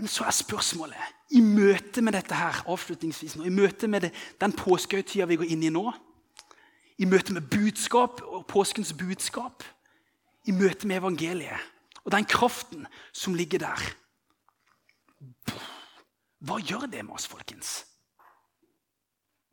Men 0.00 0.08
så 0.08 0.24
er 0.24 0.32
spørsmålet, 0.32 1.16
i 1.36 1.42
møte 1.44 2.00
med 2.00 2.16
dette 2.16 2.34
her, 2.34 2.62
avslutningsvis 2.72 3.36
nå, 3.36 3.44
i 3.44 3.52
møte 3.52 3.90
med 3.92 4.06
det, 4.06 4.14
den 4.40 4.54
påskehøytida 4.56 5.28
vi 5.28 5.36
går 5.42 5.52
inn 5.52 5.66
i 5.68 5.72
nå, 5.74 5.90
i 7.00 7.08
møte 7.08 7.32
med 7.32 7.48
budskap 7.48 8.20
og 8.22 8.44
påskens 8.46 8.92
budskap. 8.92 9.64
I 10.48 10.52
møte 10.52 10.88
med 10.88 11.00
evangeliet. 11.00 11.68
Og 12.04 12.12
den 12.12 12.24
kraften 12.24 12.86
som 13.12 13.34
ligger 13.34 13.64
der. 13.64 13.80
Hva 16.40 16.56
gjør 16.60 16.86
det 16.88 17.04
med 17.04 17.16
oss, 17.16 17.28
folkens? 17.28 17.84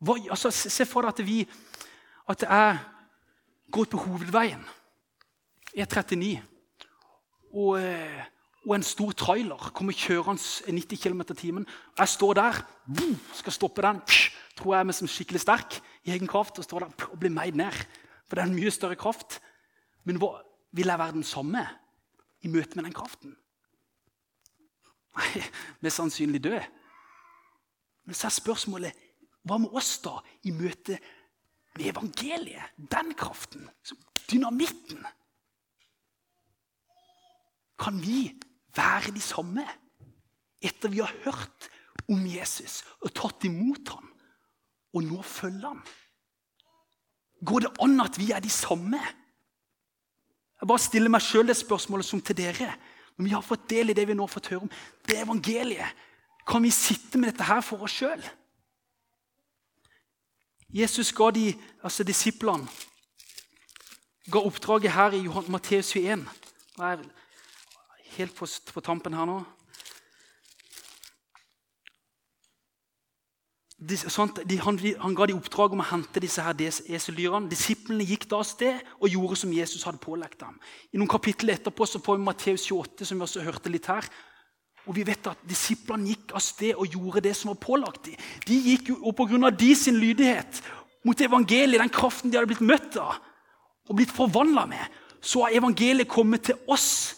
Hva, 0.00 0.16
altså, 0.30 0.50
se 0.50 0.86
for 0.88 1.04
deg 1.04 1.16
at 1.16 1.26
vi 1.26 1.42
at 2.28 2.44
jeg 2.44 2.78
går 3.72 3.86
ut 3.86 3.92
på 3.92 4.00
hovedveien, 4.04 4.64
E39, 5.76 6.38
og, 7.52 7.80
eh, 7.80 8.24
og, 8.66 8.74
en 8.76 8.84
stor 8.84 9.12
trailer 9.12 9.70
kommer 9.74 9.96
kjørende 9.96 10.72
90 10.72 11.00
km 11.00 11.20
i 11.20 11.34
timen. 11.34 11.66
Jeg 11.98 12.08
står 12.08 12.34
der, 12.34 12.60
skal 13.34 13.52
stoppe 13.52 13.82
den, 13.82 14.00
tror 14.58 14.74
jeg 14.74 14.86
er 14.88 14.96
som 14.96 15.10
skikkelig 15.10 15.42
sterk 15.44 15.78
i 16.06 16.12
egen 16.14 16.30
kraft, 16.30 16.58
og 16.58 16.66
står 16.66 16.84
der 16.84 17.08
og 17.08 17.18
blir 17.20 17.32
meid 17.34 17.58
ned. 17.58 17.74
For 18.26 18.36
det 18.36 18.44
er 18.44 18.50
en 18.50 18.56
mye 18.58 18.72
større 18.74 18.98
kraft. 18.98 19.38
Men 20.04 20.18
hva, 20.20 20.38
vil 20.74 20.90
jeg 20.90 21.00
være 21.00 21.16
den 21.16 21.26
samme 21.26 21.62
i 22.44 22.50
møte 22.50 22.76
med 22.76 22.88
den 22.88 22.96
kraften? 22.96 23.36
Nei, 25.18 25.44
mest 25.82 25.98
sannsynlig 26.00 26.42
dø. 26.44 26.58
Men 28.06 28.16
så 28.16 28.28
er 28.28 28.36
spørsmålet 28.36 29.06
hva 29.48 29.58
med 29.60 29.74
oss 29.76 29.96
da 30.04 30.18
i 30.48 30.52
møte 30.52 30.98
med 31.78 31.88
evangeliet? 31.92 32.74
Den 32.76 33.14
kraften, 33.18 33.68
dynamitten. 34.28 35.04
Kan 37.78 38.00
vi 38.02 38.26
være 38.74 39.14
de 39.14 39.22
samme 39.22 39.64
etter 40.64 40.90
vi 40.90 41.00
har 41.00 41.14
hørt 41.24 41.68
om 42.10 42.24
Jesus 42.26 42.82
og 43.04 43.12
tatt 43.14 43.46
imot 43.46 43.92
ham, 43.94 44.08
og 44.94 45.04
nå 45.04 45.22
følger 45.22 45.68
han? 45.68 45.82
Går 47.44 47.64
det 47.64 47.72
an 47.84 48.00
at 48.02 48.18
vi 48.18 48.30
er 48.34 48.42
de 48.42 48.50
samme? 48.50 49.00
Jeg 50.58 50.68
bare 50.68 50.82
stiller 50.82 51.12
meg 51.12 51.22
sjøl 51.22 51.46
det 51.46 51.56
spørsmålet 51.58 52.06
som 52.08 52.22
til 52.24 52.36
dere. 52.38 52.72
Når 53.16 53.24
vi 53.24 53.34
har 53.34 53.44
fått 53.46 53.68
del 53.70 53.90
i 53.90 53.94
det 53.94 54.06
vi 54.08 54.16
nå 54.16 54.26
har 54.26 54.32
fått 54.32 54.50
høre 54.52 54.66
om, 54.66 54.72
det 55.06 55.20
evangeliet, 55.22 56.04
kan 56.48 56.62
vi 56.64 56.70
sitte 56.72 57.18
med 57.18 57.32
dette 57.32 57.46
her 57.46 57.60
for 57.62 57.84
oss 57.86 57.94
sjøl? 58.00 58.22
Jesus 60.74 61.12
ga 61.16 61.30
de, 61.32 61.52
altså 61.82 62.04
disiplene 62.04 62.68
ga 64.28 64.42
oppdraget 64.44 64.92
her 64.92 65.14
i 65.16 65.22
Matteus 65.48 65.94
21. 65.96 66.26
Jeg 66.78 66.92
er 66.92 67.04
helt 68.16 68.34
på, 68.36 68.80
tampen 68.84 69.14
her 69.16 69.24
nå. 69.24 69.38
De, 73.78 73.94
sånt, 73.94 74.40
de, 74.42 74.56
han, 74.58 74.78
han, 74.98 75.14
ga 75.14 75.26
de 75.30 75.36
oppdrag 75.38 75.74
om 75.76 75.84
å 75.84 75.86
hente 75.86 76.18
disse 76.22 76.42
her 76.42 76.58
eselyrene. 76.66 77.46
Disiplene 77.50 78.06
gikk 78.06 78.26
da 78.30 78.40
av 78.40 78.48
sted 78.48 78.80
og 78.98 79.12
gjorde 79.12 79.38
som 79.38 79.52
Jesus 79.54 79.84
hadde 79.86 80.02
pålagt 80.02 80.40
dem. 80.42 80.56
I 80.90 80.98
noen 80.98 81.10
kapitler 81.10 81.54
etterpå 81.54 81.86
så 81.86 82.00
får 82.02 82.18
vi 82.18 82.26
Matteus 82.26 82.64
28, 82.66 83.06
som 83.06 83.20
vi 83.20 83.26
også 83.28 83.44
hørte 83.46 83.70
litt 83.70 83.86
her. 83.86 84.08
Og 84.88 84.96
vi 84.96 85.04
vet 85.06 85.30
at 85.30 85.46
Disiplene 85.46 86.10
gikk 86.10 86.34
av 86.34 86.42
sted 86.42 86.74
og 86.74 86.90
gjorde 86.90 87.22
det 87.28 87.36
som 87.38 87.52
var 87.52 87.60
pålagt 87.62 88.08
dem. 88.08 88.18
De 88.48 88.58
gikk 88.66 88.90
jo, 88.90 88.98
og 89.06 89.14
Pga. 89.14 89.52
de 89.54 89.70
sin 89.78 90.00
lydighet 90.00 90.62
mot 91.06 91.20
evangeliet, 91.20 91.78
den 91.78 91.94
kraften 91.94 92.32
de 92.32 92.40
hadde 92.40 92.50
blitt 92.50 92.64
møtt 92.66 92.98
av 92.98 93.20
og 93.88 93.96
blitt 93.96 94.12
forvandla 94.12 94.66
med, 94.68 94.98
så 95.22 95.46
har 95.46 95.54
evangeliet 95.56 96.10
kommet 96.10 96.42
til 96.50 96.58
oss 96.68 97.14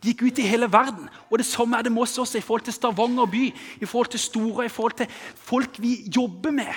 de 0.00 0.12
gikk 0.12 0.22
ut 0.24 0.38
i 0.40 0.48
hele 0.48 0.68
verden. 0.72 1.08
Og 1.30 1.38
Det 1.38 1.46
samme 1.46 1.76
er 1.76 1.82
det 1.82 1.92
med 1.92 2.02
oss 2.02 2.18
også 2.18 2.38
i 2.38 2.44
forhold 2.44 2.62
til 2.64 2.72
Stavanger 2.72 3.26
by, 3.26 3.54
i 3.80 3.86
forhold 3.86 4.06
til 4.10 4.20
Store, 4.20 4.64
i 4.64 4.72
forhold 4.72 4.96
til 4.96 5.06
folk 5.34 5.76
vi 5.78 6.10
jobber 6.16 6.50
med. 6.50 6.72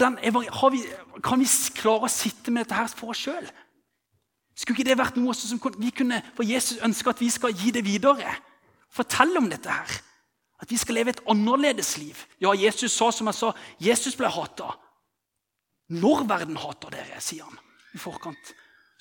Den, 0.00 0.18
vi, 0.22 0.48
kan 1.22 1.40
vi 1.40 1.46
klare 1.74 2.06
å 2.06 2.10
sitte 2.10 2.50
med 2.50 2.64
dette 2.64 2.78
her 2.78 2.90
for 2.90 3.10
oss 3.10 3.22
sjøl? 3.26 3.46
Skulle 4.54 4.78
ikke 4.78 4.88
det 4.90 4.98
vært 4.98 5.16
noe 5.18 5.34
som 5.34 5.58
vi 5.78 5.90
kunne, 5.90 6.22
For 6.34 6.46
Jesus 6.46 6.78
ønsker 6.78 7.10
at 7.10 7.20
vi 7.20 7.30
skal 7.30 7.54
gi 7.54 7.70
det 7.74 7.84
videre. 7.84 8.36
Fortelle 8.90 9.38
om 9.38 9.50
dette 9.50 9.70
her. 9.70 9.96
At 10.62 10.70
vi 10.70 10.78
skal 10.78 10.94
leve 10.94 11.10
et 11.10 11.22
annerledes 11.28 11.96
liv. 11.98 12.18
Ja, 12.40 12.54
Jesus 12.54 12.92
sa 12.94 13.10
som 13.10 13.26
jeg 13.26 13.34
sa, 13.34 13.52
Jesus 13.82 14.16
ble 14.16 14.30
hata. 14.30 14.76
Når 15.90 16.26
verden 16.30 16.56
hater 16.56 16.94
dere, 16.94 17.18
sier 17.20 17.44
han 17.44 17.58
i 17.94 17.98
forkant 17.98 18.54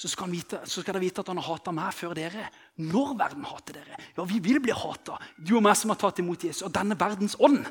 så 0.03 0.09
skal, 0.11 0.27
vite, 0.35 0.57
så 0.67 0.81
skal 0.81 0.97
dere 0.97 1.05
vite 1.05 1.23
at 1.23 1.29
han 1.31 1.39
har 1.39 1.45
hata 1.47 1.71
meg 1.71 1.93
før 1.95 2.11
dere. 2.17 2.49
Når 2.83 3.13
verden 3.21 3.45
hater 3.47 3.77
dere. 3.77 3.99
Ja, 4.17 4.25
vi 4.27 4.41
vil 4.43 4.59
bli 4.59 4.73
hata, 4.75 5.15
du 5.39 5.53
og 5.55 5.63
meg 5.63 5.77
som 5.79 5.93
har 5.93 5.99
tatt 6.01 6.19
imot 6.19 6.43
Jesus, 6.43 6.65
og 6.67 6.73
denne 6.75 6.97
verdens 6.99 7.37
ånd. 7.39 7.61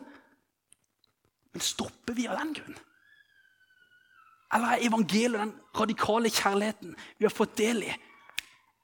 Men 1.53 1.65
stopper 1.67 2.17
vi 2.17 2.25
av 2.33 2.39
den 2.41 2.55
grunn? 2.57 2.79
Eller 4.57 4.79
er 4.79 4.87
evangeliet 4.89 5.43
den 5.43 5.53
radikale 5.77 6.33
kjærligheten 6.33 6.97
vi 7.19 7.29
har 7.29 7.37
fått 7.37 7.53
del 7.61 7.85
i? 7.85 7.93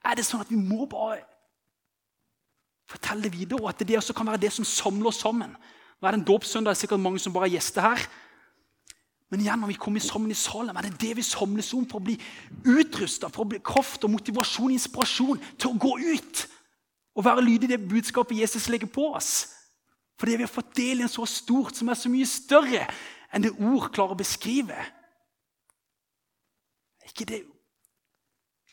Er 0.05 0.21
det 0.21 0.27
sånn 0.29 0.45
at 0.45 0.53
vi 0.53 0.61
må 0.61 0.85
bare 0.93 1.23
fortelle 2.89 3.31
det 3.31 3.33
videre, 3.33 3.63
og 3.63 3.73
at 3.73 3.81
det 3.81 3.97
også 3.97 4.17
kan 4.17 4.29
være 4.29 4.45
det 4.45 4.53
som 4.59 4.69
samler 4.69 5.09
oss 5.09 5.23
sammen? 5.25 5.57
Nå 5.57 6.05
er 6.05 6.13
det 6.13 6.21
en 6.21 6.29
dåpssøndag, 6.35 6.75
det 6.75 6.77
er 6.77 6.85
sikkert 6.85 7.07
mange 7.07 7.25
som 7.25 7.33
bare 7.33 7.49
er 7.49 7.57
gjester 7.57 7.89
her. 7.89 8.05
Men 9.29 9.43
igjen, 9.45 9.61
når 9.61 9.73
vi 9.75 9.81
kommer 9.81 10.01
sammen 10.01 10.33
i 10.33 10.37
Salem, 10.39 10.77
er 10.77 10.89
det 10.89 11.01
det 11.01 11.17
vi 11.19 11.25
samles 11.27 11.69
om 11.77 11.85
for 11.89 12.01
å 12.01 12.07
bli 12.07 12.17
utrusta, 12.65 13.29
for 13.29 13.45
å 13.45 13.51
bli 13.51 13.61
kraft 13.65 14.07
og 14.07 14.15
motivasjon 14.15 14.73
inspirasjon 14.73 15.43
til 15.59 15.69
å 15.69 15.81
gå 15.81 15.99
ut 16.15 16.47
og 17.19 17.27
være 17.27 17.45
lydig 17.45 17.69
det 17.73 17.89
budskapet 17.91 18.39
Jesus 18.39 18.69
legger 18.73 18.89
på 18.89 19.11
oss. 19.19 19.49
Fordi 20.19 20.37
vi 20.39 20.47
har 20.47 20.53
fått 20.53 20.77
del 20.79 21.03
i 21.03 21.07
en 21.07 21.13
så 21.13 21.27
stort 21.29 21.77
som 21.77 21.91
er 21.91 21.99
så 21.99 22.11
mye 22.11 22.27
større 22.31 22.87
enn 23.35 23.45
det 23.45 23.53
ord 23.59 23.91
klarer 23.93 24.17
å 24.17 24.19
beskrive. 24.19 24.79
Er, 27.03 27.11
ikke 27.11 27.27
det, 27.29 27.43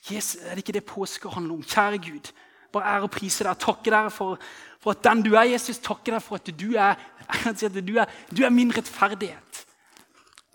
Jesus, 0.08 0.40
er 0.40 0.56
det 0.56 0.64
ikke 0.64 0.78
det 0.78 0.86
påske 0.88 1.30
handler 1.30 1.58
om? 1.58 1.66
Kjære 1.66 2.00
Gud, 2.06 2.32
bare 2.74 2.96
ære 2.96 3.10
og 3.10 3.14
prise 3.18 3.44
deg. 3.44 3.60
Takke 3.62 3.92
deg 3.92 4.12
for, 4.14 4.40
for, 4.80 4.96
at 4.96 5.04
den 5.04 5.26
du 5.26 5.34
er, 5.36 5.50
Jesus. 5.52 5.82
Takke 5.84 6.16
deg 6.16 6.24
for 6.24 6.40
at 6.40 6.54
du 6.56 6.70
er, 6.80 7.02
du 7.82 7.98
er, 8.00 8.18
du 8.32 8.46
er 8.46 8.54
min 8.54 8.74
rettferdighet. 8.74 9.65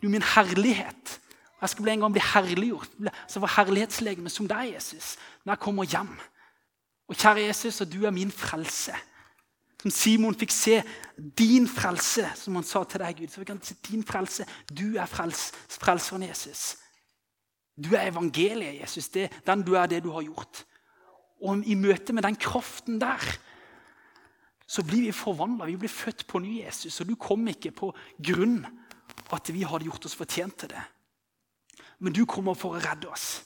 Du 0.01 0.07
er 0.07 0.15
min 0.17 0.23
herlighet. 0.35 1.21
Jeg 1.61 1.69
skal 1.69 1.89
en 1.89 2.01
gang 2.01 2.13
bli 2.13 2.23
herliggjort. 2.25 2.91
Altså 3.01 3.41
for 3.41 3.53
herlighetslegeme 3.57 4.33
som 4.33 4.49
deg, 4.49 4.75
Jesus, 4.75 5.17
når 5.45 5.53
jeg 5.53 5.61
kommer 5.61 5.85
hjem. 5.85 6.15
Og 7.09 7.17
kjære 7.17 7.47
Jesus, 7.51 7.81
og 7.81 7.93
du 7.93 8.05
er 8.07 8.15
min 8.15 8.33
frelse. 8.33 8.95
Som 9.83 9.91
Simon 9.91 10.37
fikk 10.37 10.53
se 10.53 10.81
din 11.39 11.69
frelse, 11.69 12.27
som 12.37 12.57
han 12.57 12.65
sa 12.65 12.85
til 12.85 13.01
deg, 13.01 13.17
Gud. 13.19 13.29
Så 13.33 13.41
vi 13.41 13.49
kan 13.49 13.61
se 13.65 13.77
din 13.89 14.05
frelse. 14.07 14.47
Du 14.69 14.97
er 14.97 15.09
frels, 15.09 15.51
frelseren 15.81 16.25
Jesus. 16.29 16.77
Du 17.77 17.95
er 17.97 18.11
evangeliet, 18.11 18.81
Jesus. 18.81 19.09
Det, 19.09 19.31
den 19.47 19.63
du 19.65 19.75
er, 19.75 19.87
det 19.87 20.03
du 20.05 20.11
har 20.13 20.25
gjort. 20.25 20.65
Og 21.41 21.65
i 21.65 21.75
møte 21.75 22.13
med 22.13 22.23
den 22.23 22.37
kraften 22.37 23.01
der 23.01 23.25
så 24.71 24.85
blir 24.87 25.09
vi 25.09 25.13
forvandla. 25.13 25.67
Vi 25.67 25.77
blir 25.77 25.91
født 25.91 26.27
på 26.29 26.39
ny, 26.39 26.61
Jesus. 26.61 27.01
Og 27.01 27.09
du 27.09 27.17
kom 27.19 27.49
ikke 27.51 27.73
på 27.75 27.89
grunn 28.23 28.61
at 29.37 29.53
vi 29.55 29.63
hadde 29.67 29.87
gjort 29.89 30.07
oss 30.09 30.19
fortjent 30.19 30.57
til 30.63 30.73
det. 30.75 30.83
Men 32.01 32.15
du 32.17 32.25
kommer 32.29 32.57
for 32.59 32.77
å 32.77 32.83
redde 32.83 33.11
oss. 33.11 33.41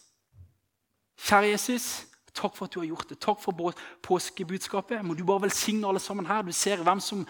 Kjære 1.24 1.54
Jesus, 1.54 2.04
takk 2.34 2.56
for 2.56 2.66
at 2.66 2.74
du 2.74 2.80
har 2.80 2.88
gjort 2.88 3.10
det. 3.10 3.18
Takk 3.22 3.40
for 3.42 3.74
påskebudskapet. 4.04 5.02
Må 5.06 5.14
du 5.14 5.24
bare 5.26 5.46
velsigne 5.46 5.88
alle 5.88 6.02
sammen 6.02 6.26
her. 6.26 6.42
Du 6.42 6.52
ser 6.54 6.82
hvem 6.82 7.00
som 7.02 7.22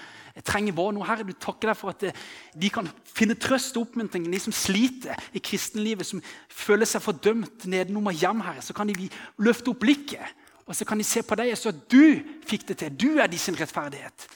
trenger 0.45 0.77
hva 0.77 0.89
nå, 0.93 1.05
Herre. 1.05 1.27
Du 1.29 1.33
takker 1.33 1.71
deg 1.71 1.79
for 1.79 1.93
at 1.93 2.07
eh, 2.09 2.25
de 2.57 2.71
kan 2.73 2.89
finne 3.09 3.37
trøst 3.41 3.77
og 3.77 3.89
oppmuntring. 3.89 4.27
De 4.33 4.41
som 4.41 4.57
sliter 4.57 5.21
i 5.37 5.43
kristenlivet, 5.45 6.09
som 6.09 6.25
føler 6.49 6.89
seg 6.89 7.05
fordømt 7.05 7.69
nedenom 7.69 8.11
og 8.11 8.21
hjem, 8.21 8.43
Herre. 8.47 8.65
Så 8.65 8.77
kan 8.77 8.91
de 8.91 9.09
løfte 9.45 9.73
opp 9.73 9.85
blikket, 9.85 10.45
og 10.65 10.77
så 10.77 10.89
kan 10.89 11.01
de 11.01 11.07
se 11.07 11.23
på 11.25 11.37
deg 11.37 11.53
og 11.53 11.61
så 11.61 11.73
at 11.75 11.81
du 11.93 12.21
fikk 12.49 12.69
det 12.71 12.81
til. 12.81 13.01
Du 13.05 13.21
er 13.21 13.29
de 13.29 13.41
sin 13.41 13.57
rettferdighet. 13.61 14.29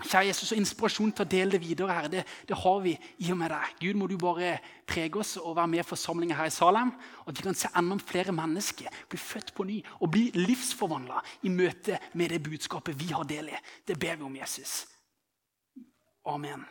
Kjære 0.00 0.26
Jesus, 0.30 0.52
og 0.52 0.60
inspirasjon 0.60 1.12
til 1.12 1.24
å 1.26 1.30
dele 1.30 1.54
det 1.54 1.60
videre 1.62 1.96
her, 1.96 2.08
det, 2.12 2.24
det, 2.48 2.56
har 2.62 2.80
vi 2.84 2.94
i 3.20 3.30
og 3.34 3.38
med 3.40 3.52
deg. 3.52 3.76
Gud, 3.82 4.00
må 4.00 4.08
du 4.10 4.16
bare 4.20 4.54
prege 4.88 5.20
oss 5.20 5.36
og 5.40 5.56
være 5.58 5.72
med 5.74 5.82
i 5.82 5.86
forsamlinga 5.86 6.38
her 6.38 6.50
i 6.50 6.54
Salem. 6.54 6.92
Og 7.24 7.32
at 7.32 7.38
vi 7.38 7.46
kan 7.46 7.58
se 7.58 7.70
enda 7.76 7.98
flere 8.00 8.34
mennesker 8.36 9.00
bli 9.10 9.20
født 9.20 9.54
på 9.56 9.68
ny 9.68 9.78
og 10.00 10.10
bli 10.14 10.26
livsforvandla 10.38 11.22
i 11.44 11.52
møte 11.54 12.00
med 12.14 12.34
det 12.34 12.42
budskapet 12.48 12.98
vi 12.98 13.12
har 13.12 13.28
del 13.28 13.52
i. 13.52 13.62
Det 13.86 13.98
ber 14.00 14.16
vi 14.16 14.28
om, 14.28 14.36
Jesus. 14.40 14.84
Amen. 16.26 16.64